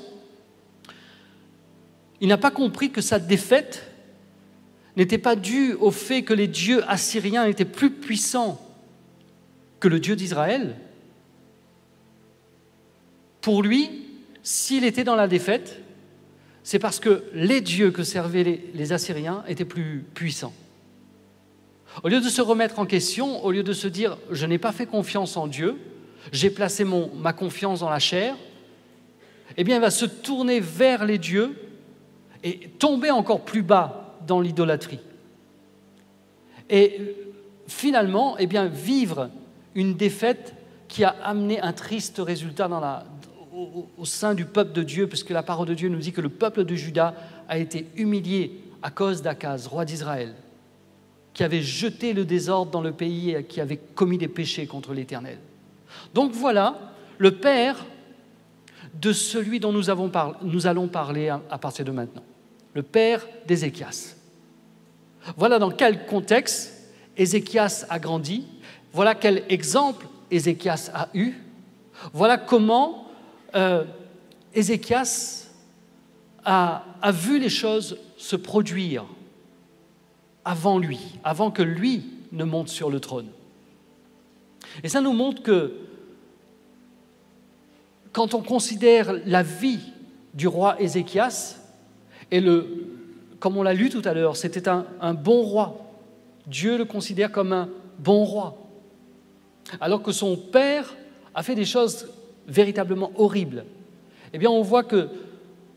[2.19, 3.83] Il n'a pas compris que sa défaite
[4.97, 8.59] n'était pas due au fait que les dieux assyriens étaient plus puissants
[9.81, 10.77] que le Dieu d'Israël,
[13.41, 13.89] pour lui,
[14.43, 15.81] s'il était dans la défaite,
[16.63, 20.53] c'est parce que les dieux que servaient les, Assyriens étaient plus puissants.
[22.03, 24.71] Au lieu de se remettre en question, au lieu de se dire je n'ai pas
[24.71, 25.77] fait confiance en Dieu,
[26.31, 28.35] j'ai placé ma confiance dans la chair,
[29.57, 31.55] eh bien il va se tourner vers les dieux
[32.43, 34.99] et tomber encore plus bas dans l'idolâtrie.
[36.69, 37.15] Et
[37.67, 39.29] finalement, eh bien vivre
[39.75, 40.53] une défaite
[40.87, 42.69] qui a amené un triste résultat
[43.97, 46.29] au, sein du peuple de Dieu, puisque la parole de Dieu nous dit que le
[46.29, 47.13] peuple de Juda
[47.47, 50.33] a été humilié à cause d'Akaz, roi d'Israël,
[51.33, 54.93] qui avait jeté le désordre dans le pays et qui avait commis des péchés contre
[54.93, 55.37] l'Éternel.
[56.13, 57.85] Donc voilà le père
[58.99, 62.23] de celui dont nous, allons parler à, partir de maintenant,
[62.73, 64.15] le père d'Ézéchias.
[65.37, 68.45] Voilà dans quel contexte Ézéchias a grandi,
[68.93, 71.33] voilà quel exemple Ézéchias a eu.
[72.13, 73.05] Voilà comment
[73.55, 73.83] euh,
[74.53, 75.47] Ézéchias
[76.43, 79.05] a, vu les choses se produire
[80.43, 83.27] avant lui, avant que lui ne monte sur le trône.
[84.83, 85.73] Et ça nous montre que
[88.11, 89.79] quand on considère la vie
[90.33, 91.57] du roi Ézéchias,
[92.31, 92.43] et
[93.39, 95.77] comme on l'a lu tout à l'heure, c'était un bon roi.
[96.47, 98.60] Dieu le considère comme un bon roi.
[99.79, 100.95] Alors que son père
[101.33, 102.07] a fait des choses
[102.47, 103.65] véritablement horribles.
[104.33, 105.09] Eh bien, on voit que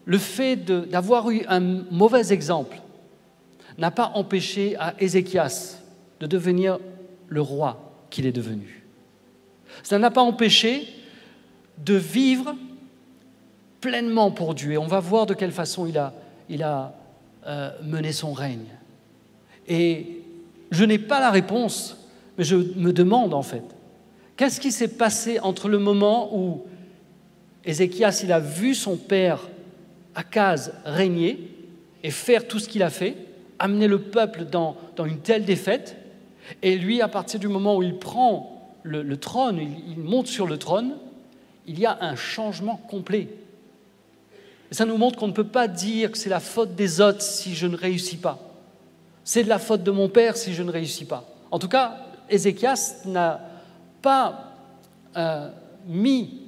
[0.05, 2.81] le fait d'avoir eu un mauvais exemple
[3.79, 5.79] n'a pas empêché à Ézéchias
[6.21, 6.79] de devenir
[7.29, 8.85] le roi qu'il est devenu.
[9.83, 10.89] Ça n'a pas empêché
[11.85, 12.55] de vivre
[13.81, 14.73] pleinement pour Dieu.
[14.73, 15.87] Et on va voir de quelle façon
[16.49, 16.95] il a,
[17.47, 18.67] euh, mené son règne.
[19.67, 20.23] Et
[20.71, 21.97] je n'ai pas la réponse,
[22.39, 23.65] mais je me demande en fait,
[24.37, 26.65] qu'est-ce qui s'est passé entre le moment où
[27.65, 29.49] Ézéchias il a vu son père
[30.15, 31.51] Akaz régner
[32.03, 33.17] et faire tout ce qu'il a fait,
[33.59, 35.97] amener le peuple dans, dans, une telle défaite,
[36.63, 40.47] et lui, à partir du moment où il prend le, trône, il, il monte sur
[40.47, 40.97] le trône,
[41.67, 43.29] il y a un changement complet.
[44.71, 47.23] Et ça nous montre qu'on ne peut pas dire que c'est la faute des autres
[47.23, 48.39] si je ne réussis pas.
[49.25, 51.25] C'est de la faute de mon père si je ne réussis pas.
[51.51, 53.41] En tout cas, Ézéchias n'a
[54.05, 54.53] pas
[55.17, 55.49] euh,
[55.87, 56.43] mis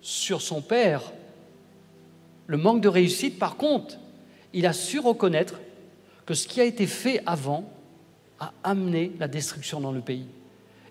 [0.00, 1.00] sur son père
[2.48, 3.38] le manque de réussite.
[3.38, 3.96] Par contre,
[4.52, 5.60] il a su reconnaître
[6.26, 7.70] que ce qui a été fait avant
[8.40, 10.26] a amené la destruction dans le pays.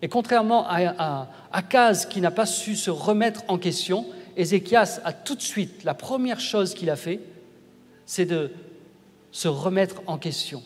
[0.01, 4.05] Et contrairement à, Akaz qui n'a pas su se remettre en question,
[4.37, 7.19] Ézéchias a tout de suite, la première chose qu'il a fait,
[8.05, 8.51] c'est de
[9.33, 10.63] se remettre en question.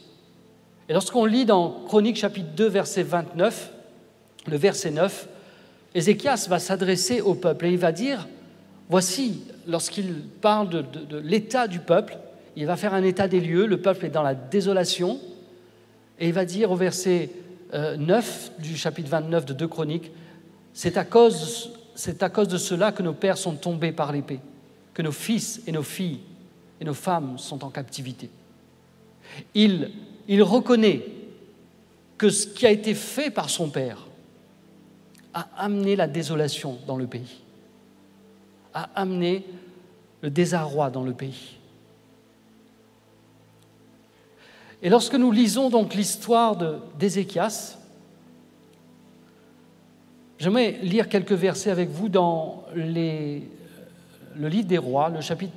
[0.90, 3.72] Et lorsqu'on lit dans Chronique chapitre 2, verset 29,
[4.52, 5.28] le verset 9,
[5.94, 8.28] Ézéchias va s'adresser au peuple et il va dire,
[8.90, 12.18] voici, lorsqu'il parle de, l'état du peuple,
[12.56, 15.20] il va faire un état des lieux, le peuple est dans la désolation,
[16.20, 17.30] et il va dire au verset
[17.74, 20.12] 9 euh, du chapitre 29 de 2 Chroniques,
[20.74, 24.40] c'est à, cause, c'est à cause de cela que nos pères sont tombés par l'épée,
[24.94, 26.20] que nos fils et nos filles
[26.80, 28.30] et nos femmes sont en captivité.
[29.54, 31.06] Il reconnaît
[32.18, 34.08] que ce qui a été fait par son père
[35.36, 37.42] a amené la désolation dans le pays,
[38.74, 39.46] a amené
[40.22, 41.58] le désarroi dans le pays.
[44.82, 46.56] Et lorsque nous lisons donc l'histoire
[46.98, 47.78] d'Ézéchias,
[50.40, 53.44] j'aimerais lire quelques versets avec vous dans les,
[54.36, 55.54] le livre des rois, le chapitre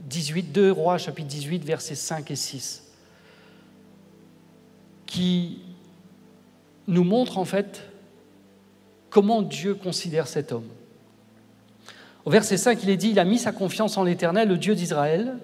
[0.00, 2.82] 18, 2 rois, chapitre 18, versets 5 et 6,
[5.06, 5.60] qui
[6.88, 7.93] nous montrent en fait
[9.14, 10.66] comment Dieu considère cet homme.
[12.24, 14.74] Au verset 5, il est dit, il a mis sa confiance en l'Éternel, le Dieu
[14.74, 15.38] d'Israël,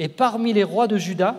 [0.00, 1.36] et parmi les rois de Juda,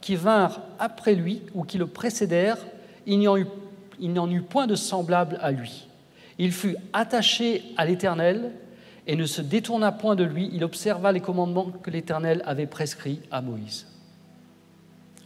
[0.00, 2.58] qui vinrent après lui ou qui le précédèrent,
[3.06, 5.88] il n'y en eut, point de semblable à lui.
[6.38, 8.52] Il fut attaché à l'Éternel
[9.08, 10.48] et ne se détourna point de lui.
[10.52, 13.88] Il observa les commandements que l'Éternel avait prescrits à Moïse.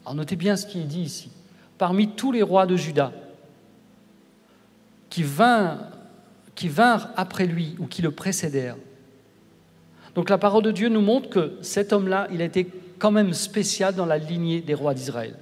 [0.02, 1.30] Alors notez bien ce qui est dit ici.
[1.76, 3.12] Parmi tous les rois de Juda
[5.10, 5.90] qui vinrent,
[6.54, 6.70] qui
[7.16, 8.76] après lui ou qui le précédèrent,
[10.18, 12.66] donc la parole de Dieu nous montre que cet homme-là, il a été
[12.98, 15.36] quand même spécial dans la lignée des rois d'Israël.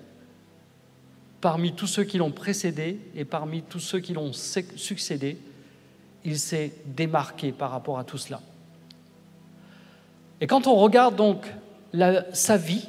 [1.41, 5.39] Parmi tous ceux qui l'ont précédé et parmi tous ceux qui l'ont succédé,
[6.27, 8.43] il s'est démarqué par rapport à tout cela.
[10.43, 11.47] Et quand on regarde donc
[12.35, 12.87] sa vie,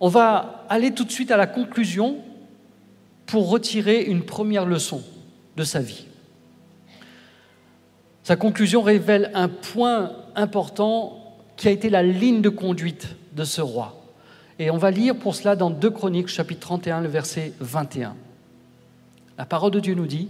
[0.00, 2.22] on va aller tout de suite à la conclusion
[3.28, 5.02] pour retirer une première leçon
[5.56, 6.06] de sa vie.
[8.24, 13.60] Sa conclusion révèle un point important qui a été la ligne de conduite de ce
[13.60, 14.02] roi.
[14.58, 18.16] Et on va lire pour cela dans 2 Chroniques, chapitre 31, le verset 21.
[19.36, 20.28] La parole de Dieu nous dit,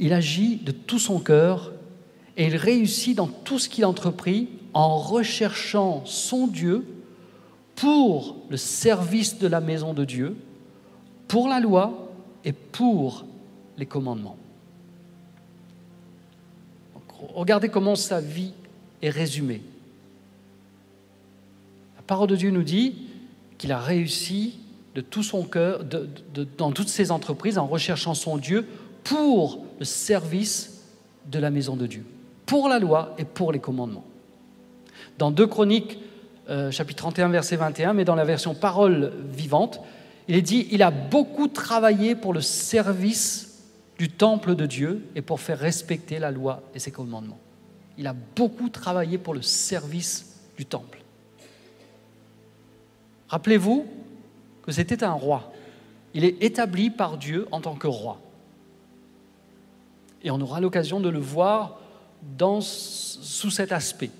[0.00, 1.72] il agit de tout son cœur
[2.36, 6.84] et il réussit dans tout ce qu'il entreprit en recherchant son Dieu
[7.76, 10.36] pour le service de la maison de Dieu,
[11.34, 12.12] pour la loi
[12.44, 13.24] et pour
[13.76, 14.36] les commandements.
[17.34, 18.52] regardez comment sa vie
[19.02, 19.60] est résumée
[22.06, 22.94] parole de Dieu nous dit
[23.58, 24.60] qu'il a réussi
[24.94, 25.80] de tout son cœur,
[26.56, 28.64] dans toutes ses entreprises, en recherchant son Dieu
[29.02, 30.84] pour le service
[31.32, 32.06] de la maison de Dieu,
[32.46, 34.04] pour la loi et pour les commandements.
[35.18, 35.98] Dans 2 Chroniques,
[36.48, 39.80] euh, chapitre 31, verset 21, mais dans la version parole vivante,
[40.28, 43.62] il est dit, il a beaucoup travaillé pour le service
[43.98, 47.38] du temple de Dieu et pour faire respecter la loi et ses commandements.
[47.96, 51.00] il a beaucoup travaillé pour le service du temple.
[53.28, 53.86] Rappelez-vous
[54.62, 55.52] que c'était un roi.
[56.14, 58.20] Il est établi par Dieu en tant que roi.
[60.22, 61.78] Et on aura l'occasion de le voir
[62.36, 64.10] dans, sous cet aspect.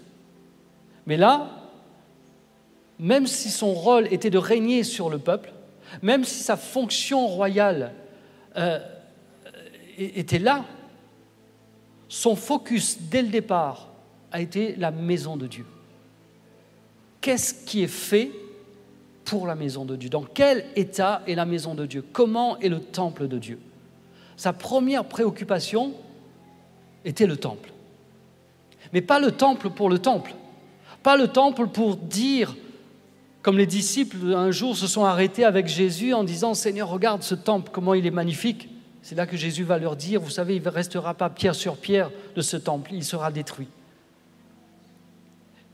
[1.07, 1.51] Mais là,
[2.99, 5.54] même si son rôle était de régner sur le peuple,
[6.03, 7.93] même si sa fonction royale
[8.57, 8.79] euh,
[9.97, 10.65] était là,
[12.09, 13.89] son focus dès le départ
[14.31, 15.67] a été la maison de Dieu.
[17.21, 18.31] Qu'est-ce qui est fait
[19.25, 20.11] pour la maison de Dieu?
[20.11, 22.05] Dans quel état est la maison de Dieu?
[22.13, 23.59] Comment est le temple de Dieu?
[24.37, 25.95] Sa première préoccupation
[27.05, 27.73] était le temple.
[28.93, 30.35] Mais pas le temple pour le temple.
[31.03, 32.55] Pas le temple pour dire,
[33.45, 37.35] comme les disciples un jour se sont arrêtés avec Jésus en disant, Seigneur, regarde ce
[37.35, 38.71] temple, comment il est magnifique.
[39.03, 41.77] C'est là que Jésus va leur dire, vous savez, il ne restera pas pierre sur
[41.77, 43.69] pierre de ce temple, il sera détruit.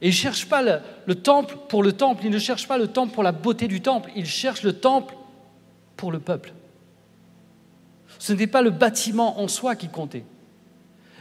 [0.03, 2.77] Et il ne cherche pas le, le, temple pour le temple, il ne cherche pas
[2.77, 5.15] le temple pour la beauté du temple, il cherche le temple
[5.97, 6.53] pour le peuple.
[8.19, 10.25] Ce n'était pas le bâtiment en soi qui comptait,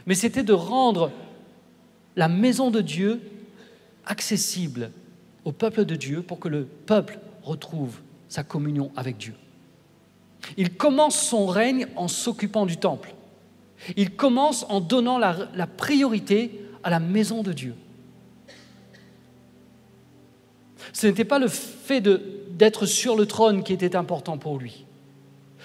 [0.04, 1.12] mais c'était de rendre
[2.16, 3.20] la maison de Dieu
[4.04, 4.90] accessible
[5.44, 9.34] au peuple de Dieu pour que le peuple retrouve sa communion avec Dieu.
[10.56, 13.14] Il commence son règne en s'occupant du temple.
[13.96, 17.74] Il commence en donnant la, priorité à la maison de Dieu.
[20.92, 24.84] Ce n'était pas le fait d'être sur le trône qui était important pour lui.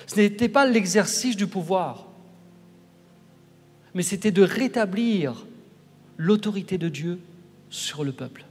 [0.07, 2.07] Ce n'était pas l'exercice du pouvoir,
[3.93, 5.45] mais c'était de rétablir
[6.17, 7.19] l'autorité de Dieu
[7.69, 8.44] sur le peuple.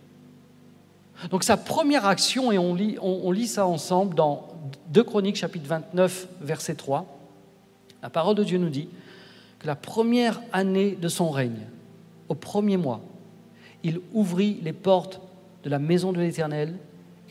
[1.31, 4.48] Donc sa première action, et on lit, ça ensemble dans
[4.88, 7.07] 2 Chroniques chapitre 29 verset 3,
[8.03, 8.88] la parole de Dieu nous dit
[9.59, 11.66] que la première année de son règne,
[12.29, 13.00] au premier mois,
[13.83, 15.20] il ouvrit les portes
[15.62, 16.74] de la maison de l'Éternel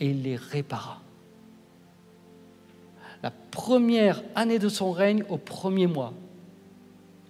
[0.00, 1.00] et il les répara.
[3.22, 6.12] La première année de son règne au premier mois.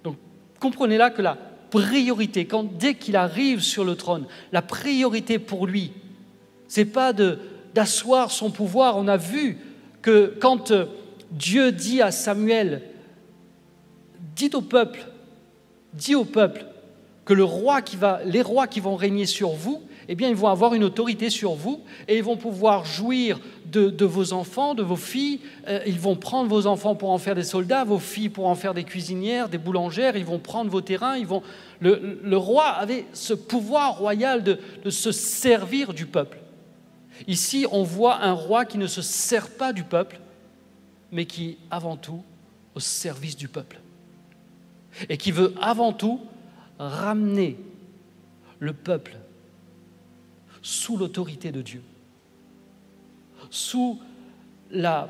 [0.03, 0.17] Donc
[0.61, 1.37] comprenez là que la
[1.71, 5.93] priorité, quand, dès qu'il arrive sur le trône, la priorité pour lui,
[6.69, 8.97] c'est pas d'asseoir son pouvoir.
[8.97, 9.59] On a vu
[10.03, 10.87] que quand euh,
[11.31, 12.83] Dieu dit à Samuel,
[14.37, 15.07] dit au peuple,
[15.93, 16.67] dit au peuple
[17.25, 17.43] que les
[18.43, 21.81] rois qui vont régner sur vous, eh bien, ils vont avoir une autorité sur vous
[22.09, 23.41] et ils vont pouvoir jouir
[23.73, 25.41] de, vos enfants, de vos filles.
[25.67, 28.55] Euh, ils vont prendre vos enfants pour en faire des soldats, vos filles pour en
[28.55, 30.17] faire des cuisinières, des boulangères.
[30.17, 31.17] Ils vont prendre vos terrains.
[31.17, 31.43] Ils vont...
[31.81, 36.39] le, roi avait ce pouvoir royal de se servir du peuple.
[37.27, 40.21] Ici, on voit un roi qui ne se sert pas du peuple,
[41.13, 42.23] mais qui avant tout
[42.75, 43.81] au service du peuple.
[45.09, 46.21] Et qui veut avant tout
[46.79, 47.57] ramener
[48.59, 49.17] le peuple
[50.63, 51.83] sous l'autorité de Dieu,
[53.51, 54.01] sous
[54.73, 55.07] euh,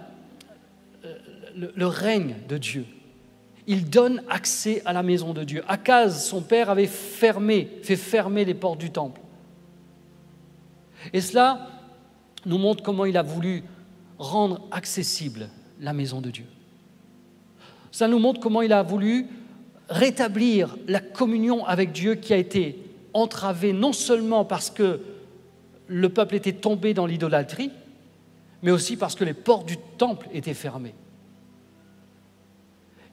[1.54, 2.86] le, le, règne de Dieu.
[3.66, 5.62] Il donne accès à la maison de Dieu.
[5.68, 9.20] Akaz, son père, avait fermé, fait fermer les portes du temple.
[11.12, 11.68] Et cela
[12.46, 13.62] nous montre comment il a voulu
[14.18, 15.48] rendre accessible
[15.80, 16.46] la maison de Dieu.
[17.90, 19.26] Ça nous montre comment il a voulu
[19.88, 22.78] rétablir la communion avec Dieu qui a été
[23.12, 25.00] entravée non seulement parce que
[25.86, 27.70] le peuple était tombé dans l'idolâtrie,
[28.62, 30.94] mais aussi parce que les portes du temple étaient fermées.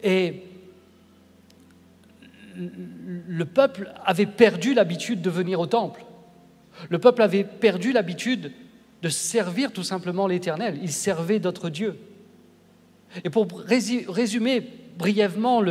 [0.03, 0.43] Et
[2.55, 6.03] le peuple avait perdu l'habitude de venir au temple.
[6.89, 8.51] Le peuple avait perdu l'habitude
[9.01, 10.79] de servir tout simplement l'Éternel.
[10.81, 11.97] Il servait d'autres dieux.
[13.23, 15.61] Et pour résumer brièvement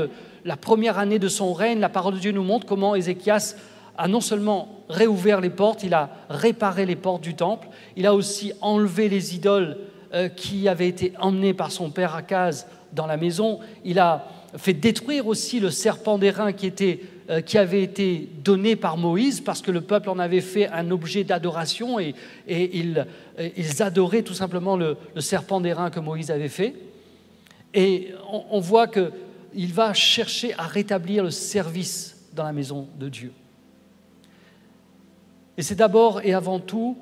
[0.45, 3.55] la première année de son règne, la parole de Dieu nous montre comment Ézéchias
[3.97, 8.15] a non seulement réouvert les portes, il a réparé les portes du temple, il a
[8.15, 9.79] aussi enlevé les idoles
[10.15, 14.73] euh, qui avaient été emmenées par son père Akaz dans la maison, il a fait
[14.73, 17.01] détruire aussi le serpent d'airain qui était
[17.47, 21.23] qui avait été donné par Moïse parce que le peuple en avait fait un objet
[21.23, 22.15] d'adoration et,
[22.49, 23.07] ils,
[23.81, 26.75] adoraient tout simplement le, serpent d'airain que Moïse avait fait.
[27.73, 33.09] Et on, on voit qu'il va chercher à rétablir le service dans la maison de
[33.09, 33.33] Dieu.
[35.57, 36.97] Et c'est d'abord et avant tout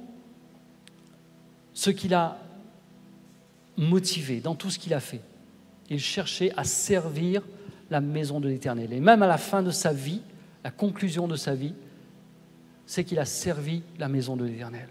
[1.73, 2.39] ce qu'il a
[3.77, 5.21] motivé dans tout ce qu'il a fait.
[5.89, 7.43] Il cherchait à servir
[7.91, 8.93] la maison de l'Éternel.
[8.93, 10.21] Et même à la fin de sa vie,
[10.65, 11.75] la conclusion de sa vie,
[12.87, 14.89] c'est qu'il a servi la maison de l'Éternel.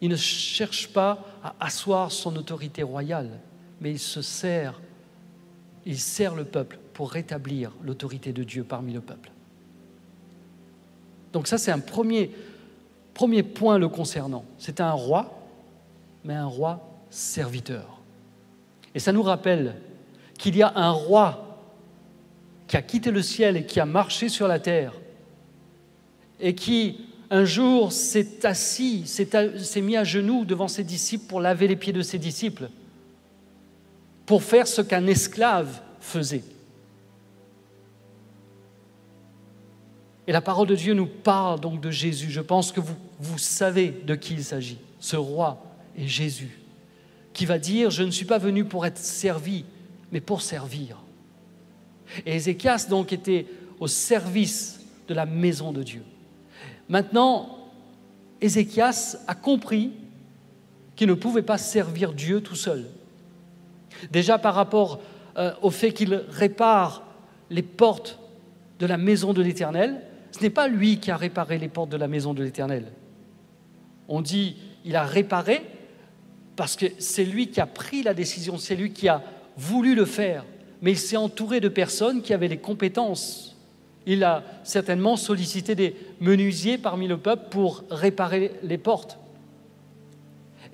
[0.00, 3.40] Il ne cherche pas à asseoir son autorité royale,
[3.80, 4.80] mais il se sert,
[5.84, 9.30] il sert le peuple pour rétablir l'autorité de Dieu parmi le peuple.
[11.32, 12.30] Donc ça, c'est un premier,
[13.14, 14.44] premier point le concernant.
[14.58, 15.46] C'est un roi,
[16.24, 18.00] mais un roi serviteur.
[18.94, 19.76] Et ça nous rappelle
[20.38, 21.44] qu'il y a un roi
[22.66, 24.92] qui a quitté le ciel et qui a marché sur la terre
[26.40, 31.68] et qui un jour s'est assis, s'est mis à genoux devant ses disciples pour laver
[31.68, 32.70] les pieds de ses disciples,
[34.24, 36.44] pour faire ce qu'un esclave faisait.
[40.26, 42.30] Et la parole de Dieu nous parle donc de Jésus.
[42.30, 44.78] Je pense que vous, savez de qui il s'agit.
[45.00, 45.64] Ce roi
[45.96, 46.58] est Jésus,
[47.32, 49.64] qui va dire, je ne suis pas venu pour être servi,
[50.12, 51.02] mais pour servir.
[52.24, 53.46] Et Ézéchias donc était
[53.80, 56.02] au service de la maison de Dieu.
[56.88, 57.58] Maintenant,
[58.40, 59.92] Ézéchias a compris
[60.96, 62.86] qu'il ne pouvait pas servir Dieu tout seul.
[64.10, 65.00] Déjà par rapport
[65.36, 67.04] euh, au fait qu'il répare
[67.50, 68.18] les portes
[68.78, 70.02] de la maison de l'Éternel,
[70.32, 72.92] ce n'est pas lui qui a réparé les portes de la maison de l'Éternel.
[74.08, 75.62] On dit il a réparé
[76.56, 79.22] parce que c'est lui qui a pris la décision, c'est lui qui a
[79.58, 80.46] voulu le faire,
[80.80, 83.48] mais il s'est entouré de personnes qui avaient les compétences
[84.08, 89.18] il a certainement sollicité des menuisiers parmi le peuple pour réparer les portes.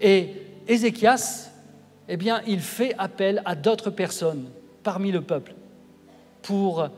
[0.00, 0.28] Et
[0.68, 1.50] Ézéchias,
[2.08, 4.46] eh bien, il fait appel à d'autres personnes
[4.84, 5.52] parmi le peuple
[6.42, 6.88] pour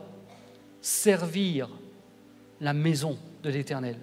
[0.79, 1.69] servir
[2.61, 3.95] la maison de l'Éternel.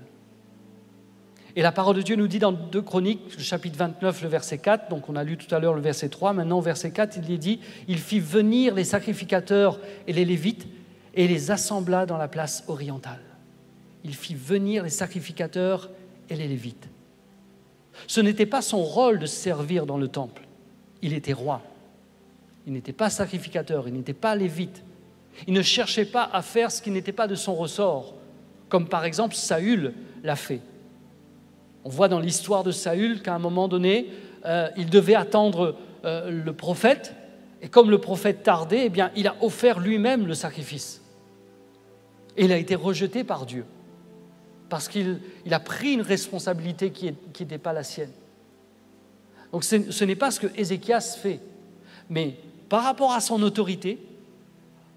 [1.56, 4.58] Et la parole de Dieu nous dit dans 2 Chroniques, le chapitre 29, le verset
[4.58, 7.30] 4, donc on a lu tout à l'heure le verset 3, maintenant verset 4, il
[7.30, 9.78] est dit, il fit venir les sacrificateurs
[10.08, 10.66] et les lévites
[11.14, 13.22] et les assembla dans la place orientale.
[14.02, 15.90] Il fit venir les sacrificateurs
[16.28, 16.88] et les lévites.
[18.08, 20.42] Ce n'était pas son rôle de servir dans le temple.
[21.02, 21.62] Il était roi.
[22.66, 24.82] Il n'était pas sacrificateur, il n'était pas lévite.
[25.46, 28.14] Il ne cherchait pas à faire ce qui n'était pas de son ressort,
[28.68, 29.94] comme par exemple Saül
[30.24, 30.60] l'a fait.
[31.84, 34.08] On voit dans l'histoire de Saül qu'à un moment donné,
[34.46, 37.14] euh, il devait attendre euh, le prophète,
[37.62, 41.02] et comme le prophète tardait, eh il a offert lui-même le sacrifice.
[42.36, 43.64] Et il a été rejeté par Dieu,
[44.68, 45.20] parce qu'il
[45.50, 48.10] a pris une responsabilité qui n'était pas la sienne.
[49.54, 51.38] Donc ce, n'est pas ce que Ézéchias fait,
[52.10, 52.34] mais
[52.68, 54.00] par rapport à son autorité,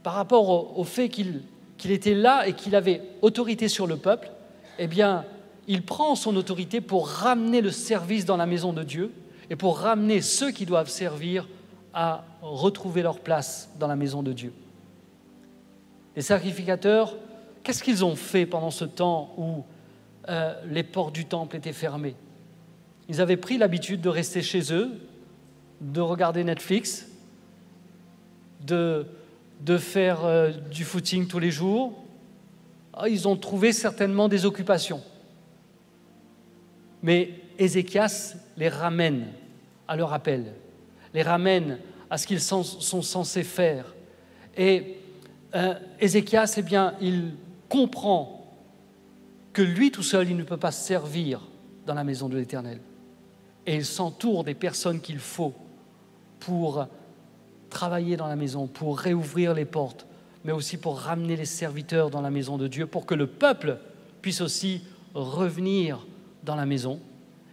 [0.02, 1.44] par rapport au, fait qu'il
[1.92, 4.32] était là et qu'il avait autorité sur le peuple,
[4.80, 5.26] eh bien,
[5.68, 9.12] il prend son autorité pour ramener le service dans la maison de Dieu
[9.50, 11.48] et pour ramener ceux qui doivent servir
[11.94, 14.54] à retrouver leur place dans la maison de Dieu.
[16.16, 17.16] Les sacrificateurs
[17.68, 19.66] Qu'est-ce qu'ils ont fait pendant ce temps où
[20.30, 22.16] euh, les portes du temple étaient fermées?
[23.10, 24.92] Ils avaient pris l'habitude de rester chez eux,
[25.82, 27.10] de regarder Netflix,
[28.66, 29.06] de,
[29.80, 31.92] faire euh, du footing tous les jours.
[32.94, 35.02] Ah, ils ont trouvé certainement des occupations.
[37.04, 39.28] Mais Ézéchias les ramène
[39.88, 40.54] à leur appel,
[41.14, 41.80] les ramène
[42.10, 43.94] à ce qu'ils sont, censés faire.
[44.56, 44.98] Et
[45.56, 47.34] euh, Ézéchias, eh bien, il
[47.70, 48.46] comprend
[49.54, 51.42] que lui tout seul, il ne peut pas servir
[51.86, 52.80] dans la maison de l'Éternel.
[53.66, 55.54] Et il s'entoure des personnes qu'il faut
[56.40, 56.88] pour
[57.70, 60.06] travailler dans la maison, pour réouvrir les portes,
[60.46, 63.80] mais aussi pour ramener les serviteurs dans la maison de Dieu, pour que le peuple
[64.22, 64.84] puisse aussi
[65.14, 66.06] revenir
[66.48, 67.00] dans la maison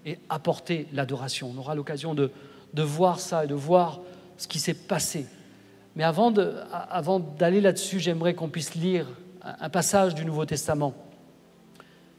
[0.06, 1.52] et apporter l'adoration.
[1.54, 2.30] On aura l'occasion de,
[2.72, 4.00] de, voir ça et de voir
[4.38, 5.26] ce qui s'est passé.
[5.96, 9.06] Mais avant d'aller là-dessus, j'aimerais qu'on puisse lire
[9.42, 10.94] un passage du Nouveau Testament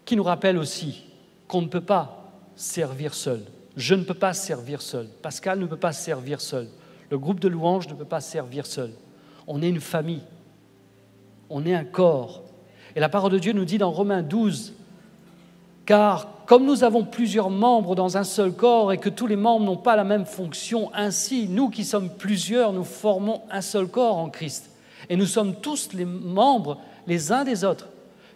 [0.04, 1.04] qui nous rappelle aussi
[1.48, 3.42] qu'on ne peut pas servir seul.
[3.76, 5.08] Je ne peux pas servir seul.
[5.22, 6.68] Pascal ne peut pas servir seul.
[7.10, 8.92] Le groupe de louanges ne peut pas servir seul.
[9.48, 10.24] On est une famille.
[11.50, 12.44] On est un corps.
[12.96, 14.74] Et la parole de Dieu nous dit dans Romains 12,
[15.86, 19.66] car comme nous avons plusieurs membres dans un seul corps et que tous les membres
[19.66, 24.18] n'ont pas la même fonction, ainsi, nous qui sommes plusieurs, nous formons un seul corps
[24.18, 24.70] en Christ.
[25.10, 27.88] Et nous sommes tous les membres les uns des autres,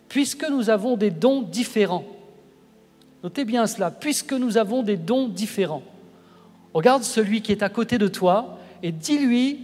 [0.07, 2.05] puisque nous avons des dons différents.
[3.23, 5.83] Notez bien cela, puisque nous avons des dons différents.
[6.73, 9.59] Regarde celui qui est à côté de toi et dis-lui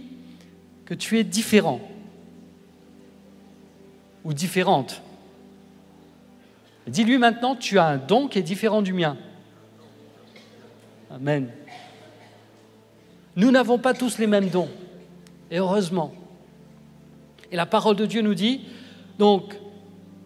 [0.84, 1.80] que tu es différent
[4.24, 5.02] ou différente.
[6.86, 9.16] Dis-lui maintenant, tu as un don qui est différent du mien.
[11.10, 11.50] Amen.
[13.34, 14.68] Nous n'avons pas tous les mêmes dons,
[15.50, 16.12] et heureusement.
[17.52, 18.62] Et la parole de Dieu nous dit,
[19.18, 19.56] donc,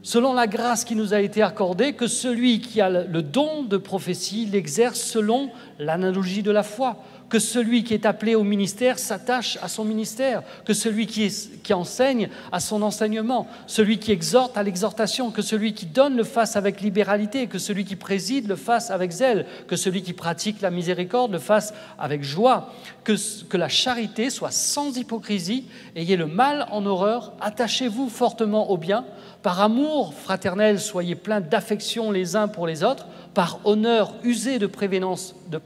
[0.02, 3.76] selon la grâce qui nous a été accordée, que celui qui a le don de
[3.76, 9.56] prophétie l'exerce selon l'analogie de la foi, que celui qui est appelé au ministère s'attache
[9.62, 11.30] à son ministère, que celui qui,
[11.72, 16.56] enseigne à son enseignement, celui qui exhorte à l'exhortation, que celui qui donne le fasse
[16.56, 20.70] avec libéralité, que celui qui préside le fasse avec zèle, que celui qui pratique la
[20.70, 22.74] miséricorde le fasse avec joie,
[23.04, 23.14] que,
[23.44, 29.04] que la charité soit sans hypocrisie, ayez le mal en horreur, attachez-vous fortement au bien,
[29.42, 34.66] par amour fraternel, soyez pleins d'affection les uns pour les autres, par honneur, usez de
[34.66, 35.58] prévenance, de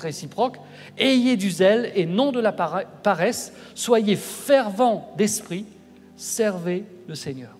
[0.00, 0.56] réciproque,
[0.98, 5.66] ayez du zèle et non de la paresse, soyez fervents d'esprit,
[6.16, 7.50] servez le Seigneur.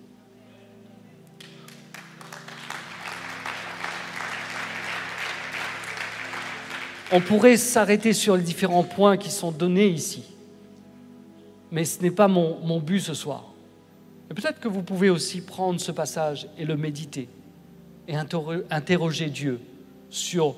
[7.11, 10.23] On pourrait s'arrêter sur les différents points qui sont donnés ici,
[11.71, 13.52] mais ce n'est pas mon but ce soir.
[14.29, 17.29] Et peut-être que vous pouvez aussi prendre ce passage et le méditer
[18.07, 19.59] et interroger Dieu
[20.09, 20.55] sur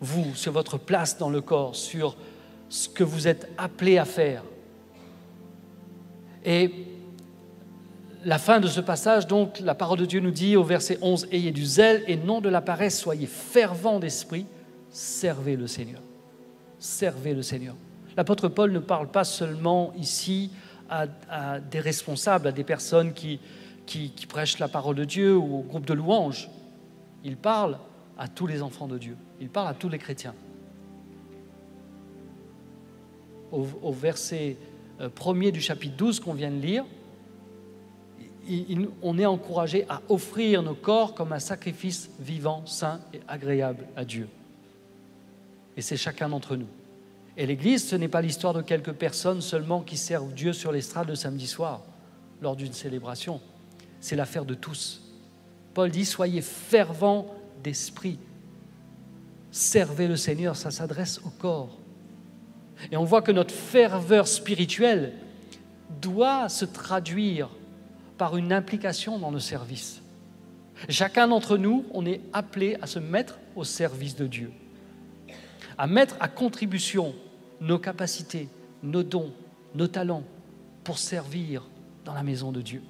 [0.00, 2.16] vous, sur votre place dans le corps, sur
[2.68, 4.42] ce que vous êtes appelé à faire.
[6.44, 6.70] Et
[8.24, 11.28] la fin de ce passage, donc, la parole de Dieu nous dit au verset 11,
[11.30, 14.46] Ayez du zèle et non de la paresse, soyez fervents d'esprit,
[14.90, 16.00] servez le Seigneur.
[16.78, 17.74] Servez le Seigneur.
[18.16, 20.50] L'apôtre Paul ne parle pas seulement ici
[20.90, 23.40] à, des responsables, à des personnes qui,
[24.28, 26.50] prêchent la parole de Dieu ou au groupe de louanges.
[27.24, 27.78] Il parle
[28.18, 29.16] à tous les enfants de Dieu.
[29.40, 30.34] Il parle à tous les chrétiens.
[33.52, 34.56] Au, verset
[35.00, 36.84] euh, premier du chapitre 12 qu'on vient de lire,
[39.02, 44.04] on est encouragé à offrir nos corps comme un sacrifice vivant, saint et agréable à
[44.04, 44.28] Dieu.
[45.76, 46.68] Et c'est chacun d'entre nous.
[47.36, 51.08] Et l'Église, ce n'est pas l'histoire de quelques personnes seulement qui servent Dieu sur l'estrade
[51.08, 51.82] le samedi soir,
[52.40, 53.40] lors d'une célébration.
[54.00, 55.02] C'est l'affaire de tous.
[55.74, 58.18] Paul dit, soyez fervents d'esprit.
[59.50, 61.78] Servez le Seigneur, ça s'adresse au corps.
[62.90, 65.12] Et on voit que notre ferveur spirituelle
[66.00, 67.50] doit se traduire
[68.16, 70.00] par une implication dans le service.
[70.88, 74.52] Chacun d'entre nous, on est appelé à se mettre au service de Dieu,
[75.78, 77.14] à mettre à contribution
[77.60, 78.48] nos capacités,
[78.82, 79.32] nos dons,
[79.74, 80.24] nos talents
[80.84, 81.64] pour servir
[82.04, 82.82] dans la maison de Dieu.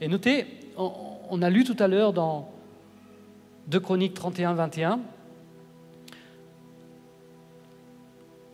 [0.00, 0.46] Et notez,
[0.76, 2.50] on a lu tout à l'heure dans
[3.68, 5.00] 2 Chroniques 31, 21,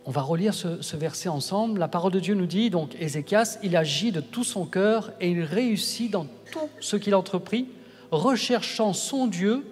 [0.05, 1.79] on va relire ce, verset ensemble.
[1.79, 5.29] La parole de Dieu nous dit, donc Ézéchias, il agit de tout son cœur et
[5.29, 7.67] il réussit dans tout ce qu'il entreprit,
[8.09, 9.65] recherchant son Dieu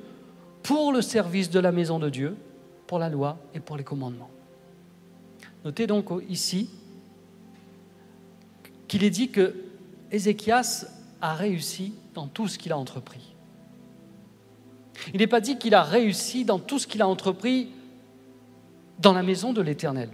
[0.61, 2.35] pour le service de la maison de Dieu,
[2.87, 4.29] pour la loi et pour les commandements.
[5.65, 6.69] Notez donc ici
[8.87, 9.53] qu'il est dit que
[10.11, 10.85] Ézéchias
[11.21, 13.35] a réussi dans tout ce qu'il a entrepris.
[15.13, 17.69] Il n'est pas dit qu'il a réussi dans tout ce qu'il a entrepris
[18.99, 20.09] dans la maison de l'Éternel,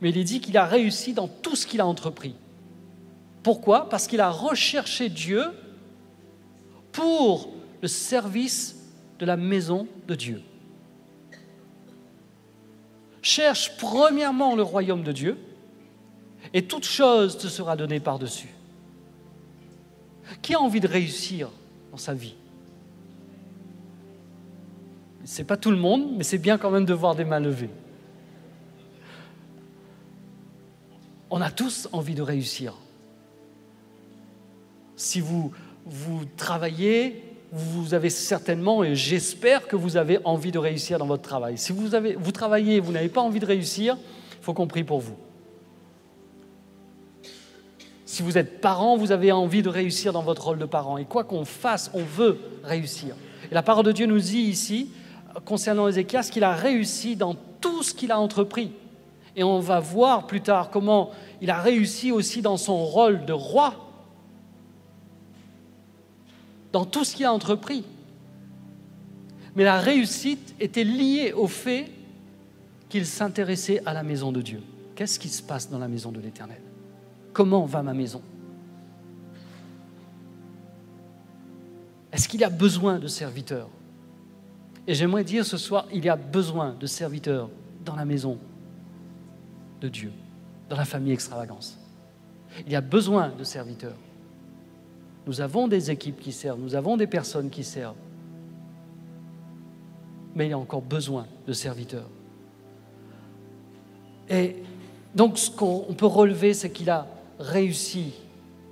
[0.00, 2.34] mais il est dit qu'il a réussi dans tout ce qu'il a entrepris.
[3.42, 3.88] Pourquoi?
[3.88, 5.44] Parce qu'il a recherché Dieu
[6.92, 7.50] pour
[7.82, 8.76] le service
[9.18, 10.42] de la maison de Dieu.
[13.22, 15.38] Cherche premièrement le royaume de Dieu,
[16.52, 18.48] et toute chose te sera donnée par-dessus.
[20.42, 21.48] Qui a envie de réussir
[21.92, 22.34] dans sa vie?
[25.24, 27.38] Ce n'est pas tout le monde, mais c'est bien quand même de voir des mains
[27.38, 27.70] levées.
[31.30, 32.74] On a tous envie de réussir.
[34.96, 35.52] Si vous,
[35.86, 41.22] vous travaillez, vous avez certainement, et j'espère que vous avez envie de réussir dans votre
[41.22, 41.58] travail.
[41.58, 43.98] Si vous, avez, vous travaillez et vous n'avez pas envie de réussir,
[44.40, 45.16] il faut qu'on prie pour vous.
[48.06, 50.96] Si vous êtes parent, vous avez envie de réussir dans votre rôle de parent.
[50.96, 53.14] Et quoi qu'on fasse, on veut réussir.
[53.50, 54.90] Et la parole de Dieu nous dit ici,
[55.44, 58.72] concernant Ézéchias, qu'il a réussi dans tout ce qu'il a entrepris.
[59.36, 61.10] Et on va voir plus tard comment
[61.42, 63.81] il a réussi aussi dans son rôle de roi,
[66.72, 67.84] dans tout ce qu'il a entrepris.
[69.54, 71.90] Mais la réussite était liée au fait
[72.88, 74.62] qu'il s'intéressait à la maison de Dieu.
[74.94, 76.60] Qu'est-ce qui se passe dans la maison de l'Éternel?
[77.32, 78.22] Comment va ma maison?
[82.12, 83.68] Est-ce qu'il y a besoin de serviteurs?
[84.86, 87.48] Et j'aimerais dire ce soir, il y a besoin de serviteurs
[87.84, 88.38] dans la maison
[89.80, 90.12] de Dieu,
[90.68, 91.78] dans la famille extravagance.
[92.66, 93.96] Il y a besoin de serviteurs.
[95.26, 97.96] Nous avons des équipes qui servent, nous avons des personnes qui servent.
[100.34, 102.08] Mais il y a encore besoin de serviteurs.
[104.28, 104.56] Et
[105.14, 107.06] donc ce qu'on peut relever, c'est qu'il a
[107.38, 108.14] réussi,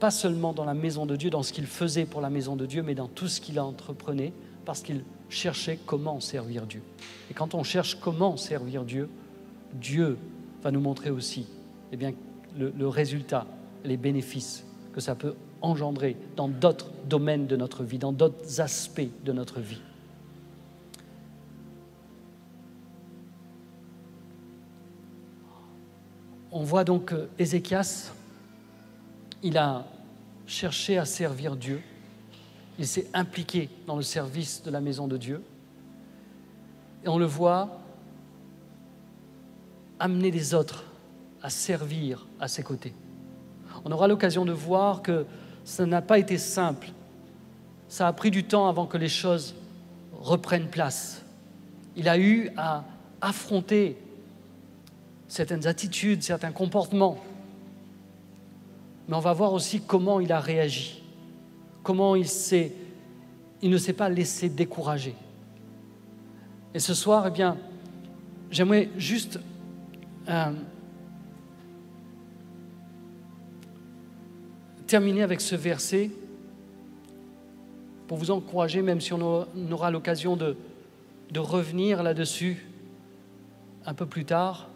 [0.00, 2.66] pas seulement dans la maison de Dieu, dans ce qu'il faisait pour la maison de
[2.66, 4.32] Dieu, mais dans tout ce qu'il entreprenait,
[4.64, 6.82] parce qu'il chercher comment servir Dieu.
[7.30, 9.08] Et quand on cherche comment servir Dieu,
[9.74, 10.18] Dieu
[10.62, 11.46] va nous montrer aussi
[11.92, 12.12] eh bien,
[12.58, 13.46] le, le résultat,
[13.84, 19.08] les bénéfices que ça peut engendrer dans d'autres domaines de notre vie, dans d'autres aspects
[19.24, 19.80] de notre vie.
[26.52, 28.12] On voit donc Ézéchias,
[29.42, 29.84] il a
[30.46, 31.80] cherché à servir Dieu,
[32.78, 35.42] il s'est impliqué dans le service de la maison de Dieu,
[37.04, 37.80] et on le voit
[40.00, 40.84] amener les autres
[41.42, 42.94] à servir à ses côtés.
[43.84, 45.24] On aura l'occasion de voir que
[45.64, 46.88] ça n'a pas été simple.
[47.88, 49.54] Ça a pris du temps avant que les choses
[50.12, 51.22] reprennent place.
[51.96, 52.84] Il a eu à
[53.20, 53.96] affronter
[55.28, 57.18] certaines attitudes, certains comportements.
[59.08, 61.02] Mais on va voir aussi comment il a réagi,
[61.82, 62.26] comment il,
[63.62, 65.14] il ne s'est pas laissé décourager.
[66.74, 67.56] Et ce soir, eh bien,
[68.50, 69.40] j'aimerais juste
[70.28, 70.52] euh,
[74.90, 76.10] terminer avec ce verset
[78.08, 80.56] pour vous encourager, même si on aura l'occasion de,
[81.36, 82.66] revenir là-dessus
[83.86, 84.68] un peu plus tard,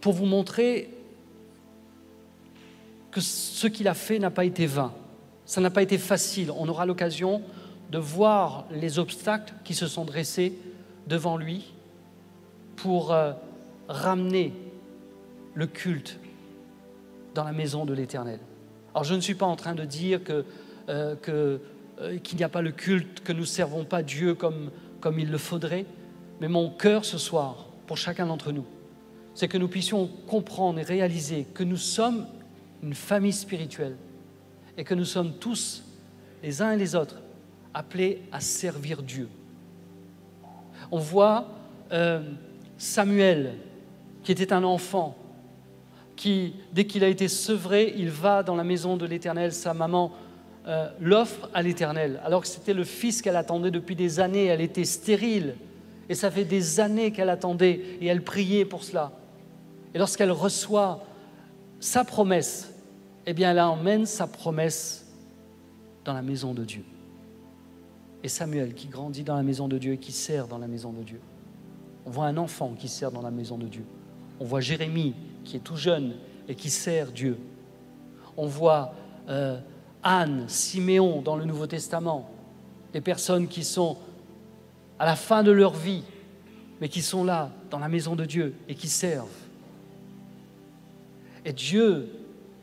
[0.00, 0.90] pour vous montrer
[3.10, 4.92] que ce qu'il a fait n'a pas été vain.
[5.44, 6.52] Ça n'a pas été facile.
[6.56, 7.42] On aura l'occasion
[7.90, 10.56] de voir les obstacles qui se sont dressés
[11.08, 11.72] devant lui
[12.76, 13.32] pour euh,
[13.88, 14.52] ramener
[15.54, 16.16] le culte
[17.34, 18.40] dans la maison de l'Éternel.
[18.94, 20.42] Alors je ne suis pas en train de dire euh,
[21.28, 21.58] euh,
[22.18, 24.70] qu'il n'y a pas le culte, que nous ne servons pas Dieu comme,
[25.00, 25.86] comme il le faudrait,
[26.40, 28.64] mais mon cœur ce soir, pour chacun d'entre nous,
[29.34, 32.26] c'est que nous puissions comprendre et réaliser que nous sommes
[32.82, 33.96] une famille spirituelle
[34.76, 35.84] et que nous sommes tous,
[36.42, 37.20] les uns et les autres,
[37.74, 39.28] appelés à servir Dieu.
[40.90, 41.48] On voit
[41.92, 42.22] euh,
[42.78, 43.54] Samuel,
[44.22, 45.16] qui était un enfant,
[46.20, 49.54] qui, dès qu'il a été sevré, il va dans la maison de l'Éternel.
[49.54, 50.12] Sa maman
[50.68, 54.44] euh, l'offre à l'Éternel, alors que c'était le fils qu'elle attendait depuis des années.
[54.44, 55.56] Elle était stérile,
[56.10, 59.12] et ça fait des années qu'elle attendait, et elle priait pour cela.
[59.94, 61.02] Et lorsqu'elle reçoit
[61.80, 62.70] sa promesse,
[63.24, 65.06] eh bien, elle emmène sa promesse
[66.04, 66.84] dans la maison de Dieu.
[68.22, 70.92] Et Samuel qui grandit dans la maison de Dieu et qui sert dans la maison
[70.92, 71.20] de Dieu.
[72.04, 73.86] On voit un enfant qui sert dans la maison de Dieu.
[74.38, 75.14] On voit Jérémie
[75.44, 76.14] qui est tout jeune
[76.48, 77.38] et qui sert Dieu.
[78.36, 78.94] On voit
[79.28, 79.58] euh,
[80.02, 82.30] Anne, Siméon dans le Nouveau Testament,
[82.92, 83.96] des personnes qui sont
[84.98, 86.02] à la fin de leur vie,
[86.80, 89.28] mais qui sont là dans la maison de Dieu et qui servent.
[91.44, 92.08] Et Dieu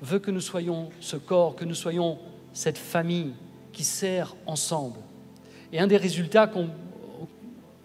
[0.02, 2.20] veut que nous soyons ce corps, que nous soyons
[2.54, 3.34] cette famille
[3.74, 5.00] qui sert ensemble.
[5.72, 6.50] Et un des résultats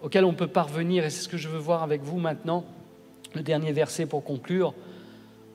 [0.01, 2.65] auxquels on peut parvenir, et c'est ce que je veux voir avec vous maintenant,
[3.35, 4.73] le dernier verset pour conclure,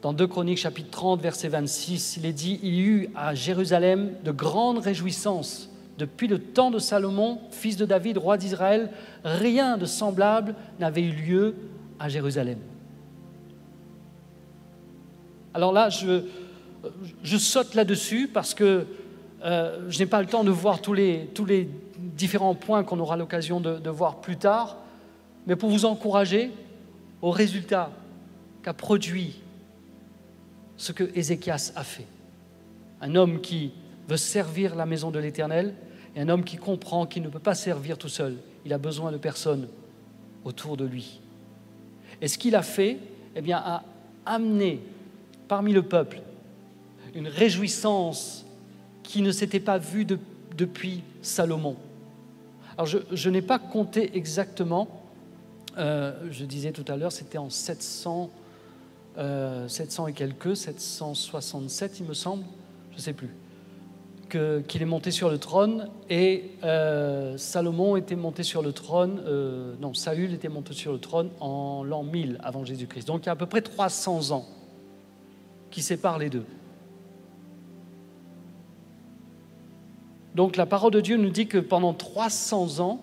[0.01, 4.13] dans 2 Chroniques chapitre 30, verset 26, il est dit, il y eut à Jérusalem
[4.25, 5.71] de grandes réjouissances.
[5.99, 8.91] Depuis le temps de Salomon, fils de David, roi d'Israël,
[9.25, 11.57] rien de semblable n'avait eu lieu
[11.99, 12.59] à Jérusalem.
[15.53, 18.87] Alors là, je, saute là-dessus parce que
[19.45, 21.29] euh, je n'ai pas le temps de voir tous les,
[21.99, 24.77] différents points qu'on aura l'occasion de, voir plus tard,
[25.49, 26.53] mais pour vous encourager
[27.23, 27.91] au résultat
[28.63, 29.41] qu'a produit
[30.77, 32.07] ce que Ézéchias a fait.
[33.01, 33.73] Un homme qui
[34.09, 35.75] veut servir la maison de l'Éternel
[36.15, 38.37] et un homme qui comprend qu'il ne peut pas servir tout seul.
[38.65, 39.69] Il a besoin de personnes
[40.45, 41.21] autour de lui.
[42.21, 42.99] Et ce qu'il a fait,
[43.37, 43.85] eh bien, a
[44.25, 44.81] amené
[45.47, 46.21] parmi le peuple
[47.15, 48.45] une réjouissance
[49.03, 50.07] qui ne s'était pas vue
[50.57, 51.77] depuis Salomon.
[52.77, 54.98] Alors je, n'ai pas compté exactement,
[55.79, 58.31] euh, je disais tout à l'heure, c'était en 700,
[59.17, 62.45] 700 euh, et quelques, 767 il me semble,
[62.91, 63.31] je ne sais plus,
[64.29, 69.23] qu'il est monté sur le trône et euh, Salomon était monté sur le trône,
[69.81, 73.07] non, Saül était monté sur le trône en l'an 1000 avant Jésus-Christ.
[73.07, 74.47] Donc il y a à peu près 300 ans
[75.71, 76.45] qui sépare les deux.
[80.35, 83.01] Donc la parole de Dieu nous dit que pendant 300 ans,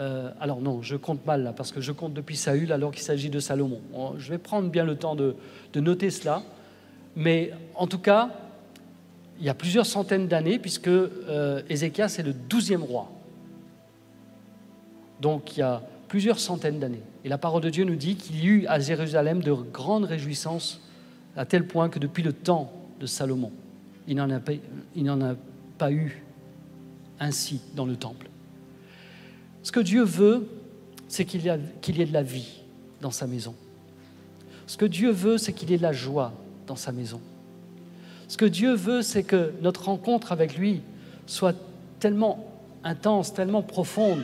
[0.00, 3.02] euh, alors non, je compte mal là, parce que je compte depuis Saül alors qu'il
[3.02, 3.80] s'agit de Salomon.
[4.16, 5.36] Je vais prendre bien le temps de,
[5.74, 6.42] noter cela,
[7.16, 8.30] mais en tout cas,
[9.38, 13.10] il y a plusieurs centaines d'années, puisque euh, Ézéchias est le douzième roi.
[15.20, 17.02] Donc il y a plusieurs centaines d'années.
[17.24, 20.80] Et la parole de Dieu nous dit qu'il y eut à Jérusalem de grandes réjouissances,
[21.36, 23.52] à tel point que depuis le temps de Salomon,
[24.08, 25.34] il n'en a, pas, a
[25.76, 26.22] pas eu
[27.18, 28.29] ainsi dans le temple.
[29.62, 30.48] Ce que Dieu veut,
[31.08, 32.60] c'est qu'il y, ait de la vie
[33.00, 33.54] dans sa maison.
[34.66, 36.32] Ce que Dieu veut, c'est qu'il y ait de la joie
[36.66, 37.20] dans sa maison.
[38.28, 40.82] Ce que Dieu veut, c'est que notre rencontre avec lui
[41.26, 41.56] soit
[41.98, 42.46] tellement
[42.84, 44.22] intense, tellement profonde,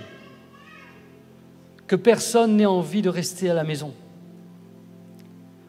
[1.87, 3.93] que personne n'ait envie de rester à la maison,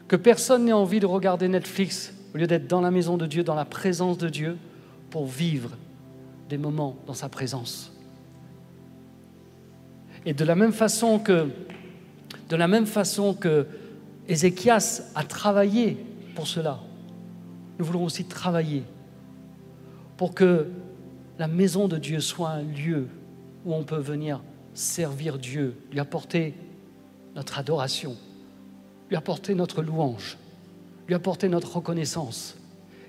[0.07, 3.43] que personne n'ait envie de regarder Netflix au lieu d'être dans la maison de Dieu,
[3.43, 4.57] dans la présence de Dieu,
[5.09, 5.71] pour vivre
[6.49, 7.91] des moments dans sa présence.
[10.25, 11.49] Et de la même façon que,
[12.49, 13.67] de la même façon que
[14.27, 15.97] Ézéchias a travaillé
[16.35, 16.79] pour cela,
[17.79, 18.83] nous voulons aussi travailler
[20.17, 20.67] pour que
[21.37, 23.07] la maison de Dieu soit un lieu
[23.65, 24.41] où on peut venir
[24.73, 26.53] servir Dieu, lui apporter
[27.35, 28.15] notre adoration,
[29.09, 30.37] lui apporter notre louange,
[31.07, 32.57] lui apporter notre reconnaissance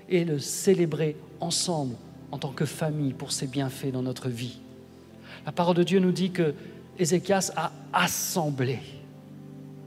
[0.07, 1.95] et le célébrer ensemble
[2.31, 4.59] en tant que famille pour ses bienfaits dans notre vie.
[5.45, 6.53] La parole de Dieu nous dit que
[6.99, 8.79] Ézéchias a assemblé,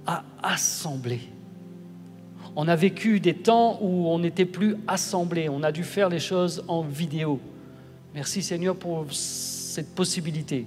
[0.06, 1.20] a assemblé.
[2.56, 6.18] On a vécu des temps où on n'était plus assemblé, on a dû faire les
[6.18, 7.38] choses en vidéo.
[8.14, 10.66] Merci Seigneur pour cette possibilité.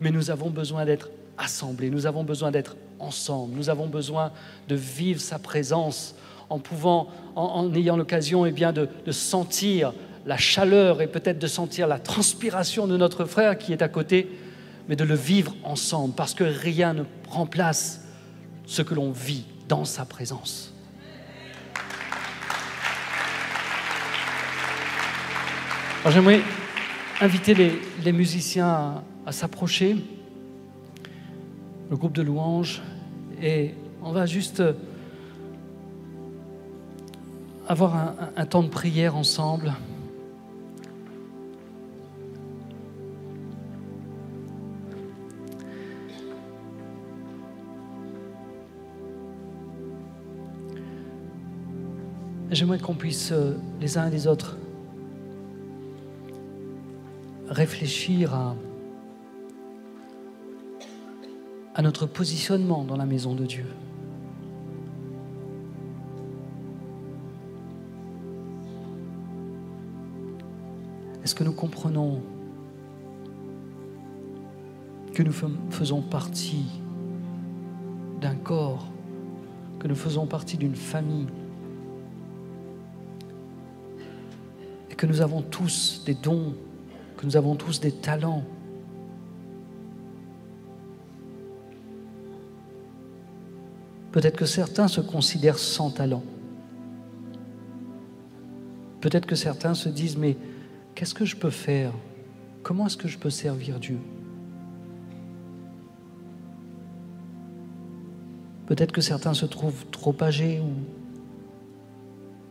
[0.00, 4.32] Mais nous avons besoin d'être assemblés, nous avons besoin d'être ensemble, nous avons besoin
[4.68, 6.14] de vivre sa présence
[6.48, 9.92] en pouvant, en, ayant l'occasion eh bien, de, de sentir
[10.26, 14.28] la chaleur et peut-être de sentir la transpiration de notre frère qui est à côté,
[14.88, 18.00] mais de le vivre ensemble, parce que rien ne remplace
[18.66, 20.72] ce que l'on vit dans sa présence.
[26.08, 26.40] J'aimerais
[27.20, 27.54] inviter
[28.02, 29.96] les, musiciens à, s'approcher,
[31.90, 32.80] le groupe de louanges,
[33.42, 34.62] et on va juste
[37.68, 39.74] avoir un temps de prière ensemble.
[52.58, 54.56] J'aimerais qu'on puisse euh, les uns et les autres
[57.48, 58.56] réfléchir à,
[61.76, 63.66] à notre positionnement dans la maison de Dieu.
[71.22, 72.22] Est-ce que nous comprenons
[75.14, 75.34] que nous
[75.70, 76.66] faisons partie
[78.20, 78.88] d'un corps,
[79.78, 81.28] que nous faisons partie d'une famille
[84.98, 86.54] que nous avons tous des dons,
[87.16, 88.42] que nous avons tous des talents.
[94.10, 96.24] Peut-être que certains se considèrent sans talent.
[99.00, 100.36] Peut-être que certains se disent, mais
[100.96, 101.92] qu'est-ce que je peux faire?
[102.64, 104.00] Comment est-ce que je peux servir Dieu?
[108.66, 110.72] Peut-être que certains se trouvent trop âgés ou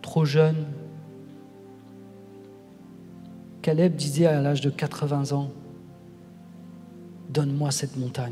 [0.01, 0.65] trop jeunes
[3.67, 5.51] Caleb disait à l'âge de 80 ans,
[7.29, 8.31] donne-moi cette montagne.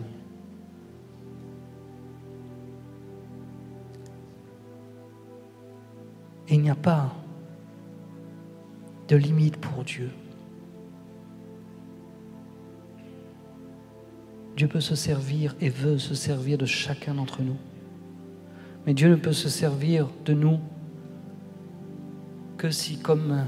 [6.48, 7.14] il n'y a pas
[9.10, 10.10] de limite pour Dieu.
[14.56, 17.58] Dieu peut se servir et veut se servir de chacun d'entre nous.
[18.86, 20.62] Mais Dieu ne peut se servir de nous
[22.58, 23.46] que si, comme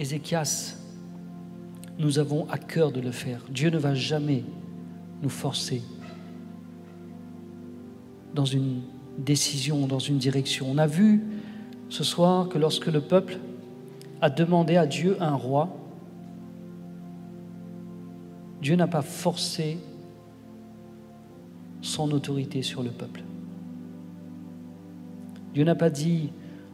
[0.00, 0.76] Ézéchias,
[1.98, 3.44] nous avons à cœur de le faire.
[3.50, 4.44] Dieu ne va jamais
[5.22, 5.82] nous forcer
[8.34, 8.80] dans une
[9.18, 10.68] décision, dans une direction.
[10.70, 11.22] On a vu
[11.90, 13.38] ce soir que lorsque le peuple
[14.22, 15.68] a demandé à Dieu un roi,
[18.62, 19.76] Dieu n'a pas forcé
[21.82, 23.22] son autorité sur le peuple.
[25.52, 26.30] Dieu n'a pas dit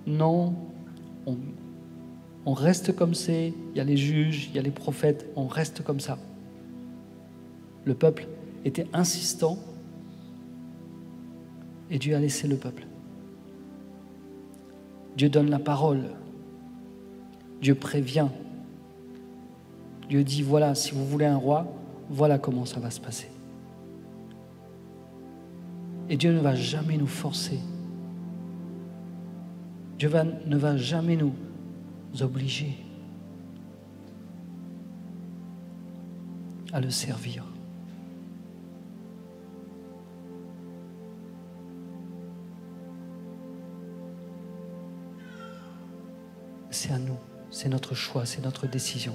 [0.07, 0.55] non,
[1.27, 1.37] on,
[2.47, 5.49] on reste comme c'est, il y a les juges, il y a les prophètes, on
[5.49, 6.17] reste comme ça.
[7.85, 8.29] Le peuple
[8.65, 9.59] était insistant
[11.91, 12.87] et Dieu a laissé le peuple.
[15.17, 16.05] Dieu donne la parole.
[17.61, 18.29] Dieu prévient.
[20.09, 21.67] Dieu dit, voilà, si vous voulez un roi,
[22.11, 23.29] voilà comment ça va se passer.
[26.09, 27.59] Et Dieu ne va jamais nous forcer.
[29.99, 30.11] Dieu
[30.47, 31.33] ne va jamais nous
[32.23, 32.77] obliger
[36.73, 37.45] à le servir.
[46.71, 47.17] C'est à nous,
[47.51, 49.15] c'est notre choix, c'est notre décision.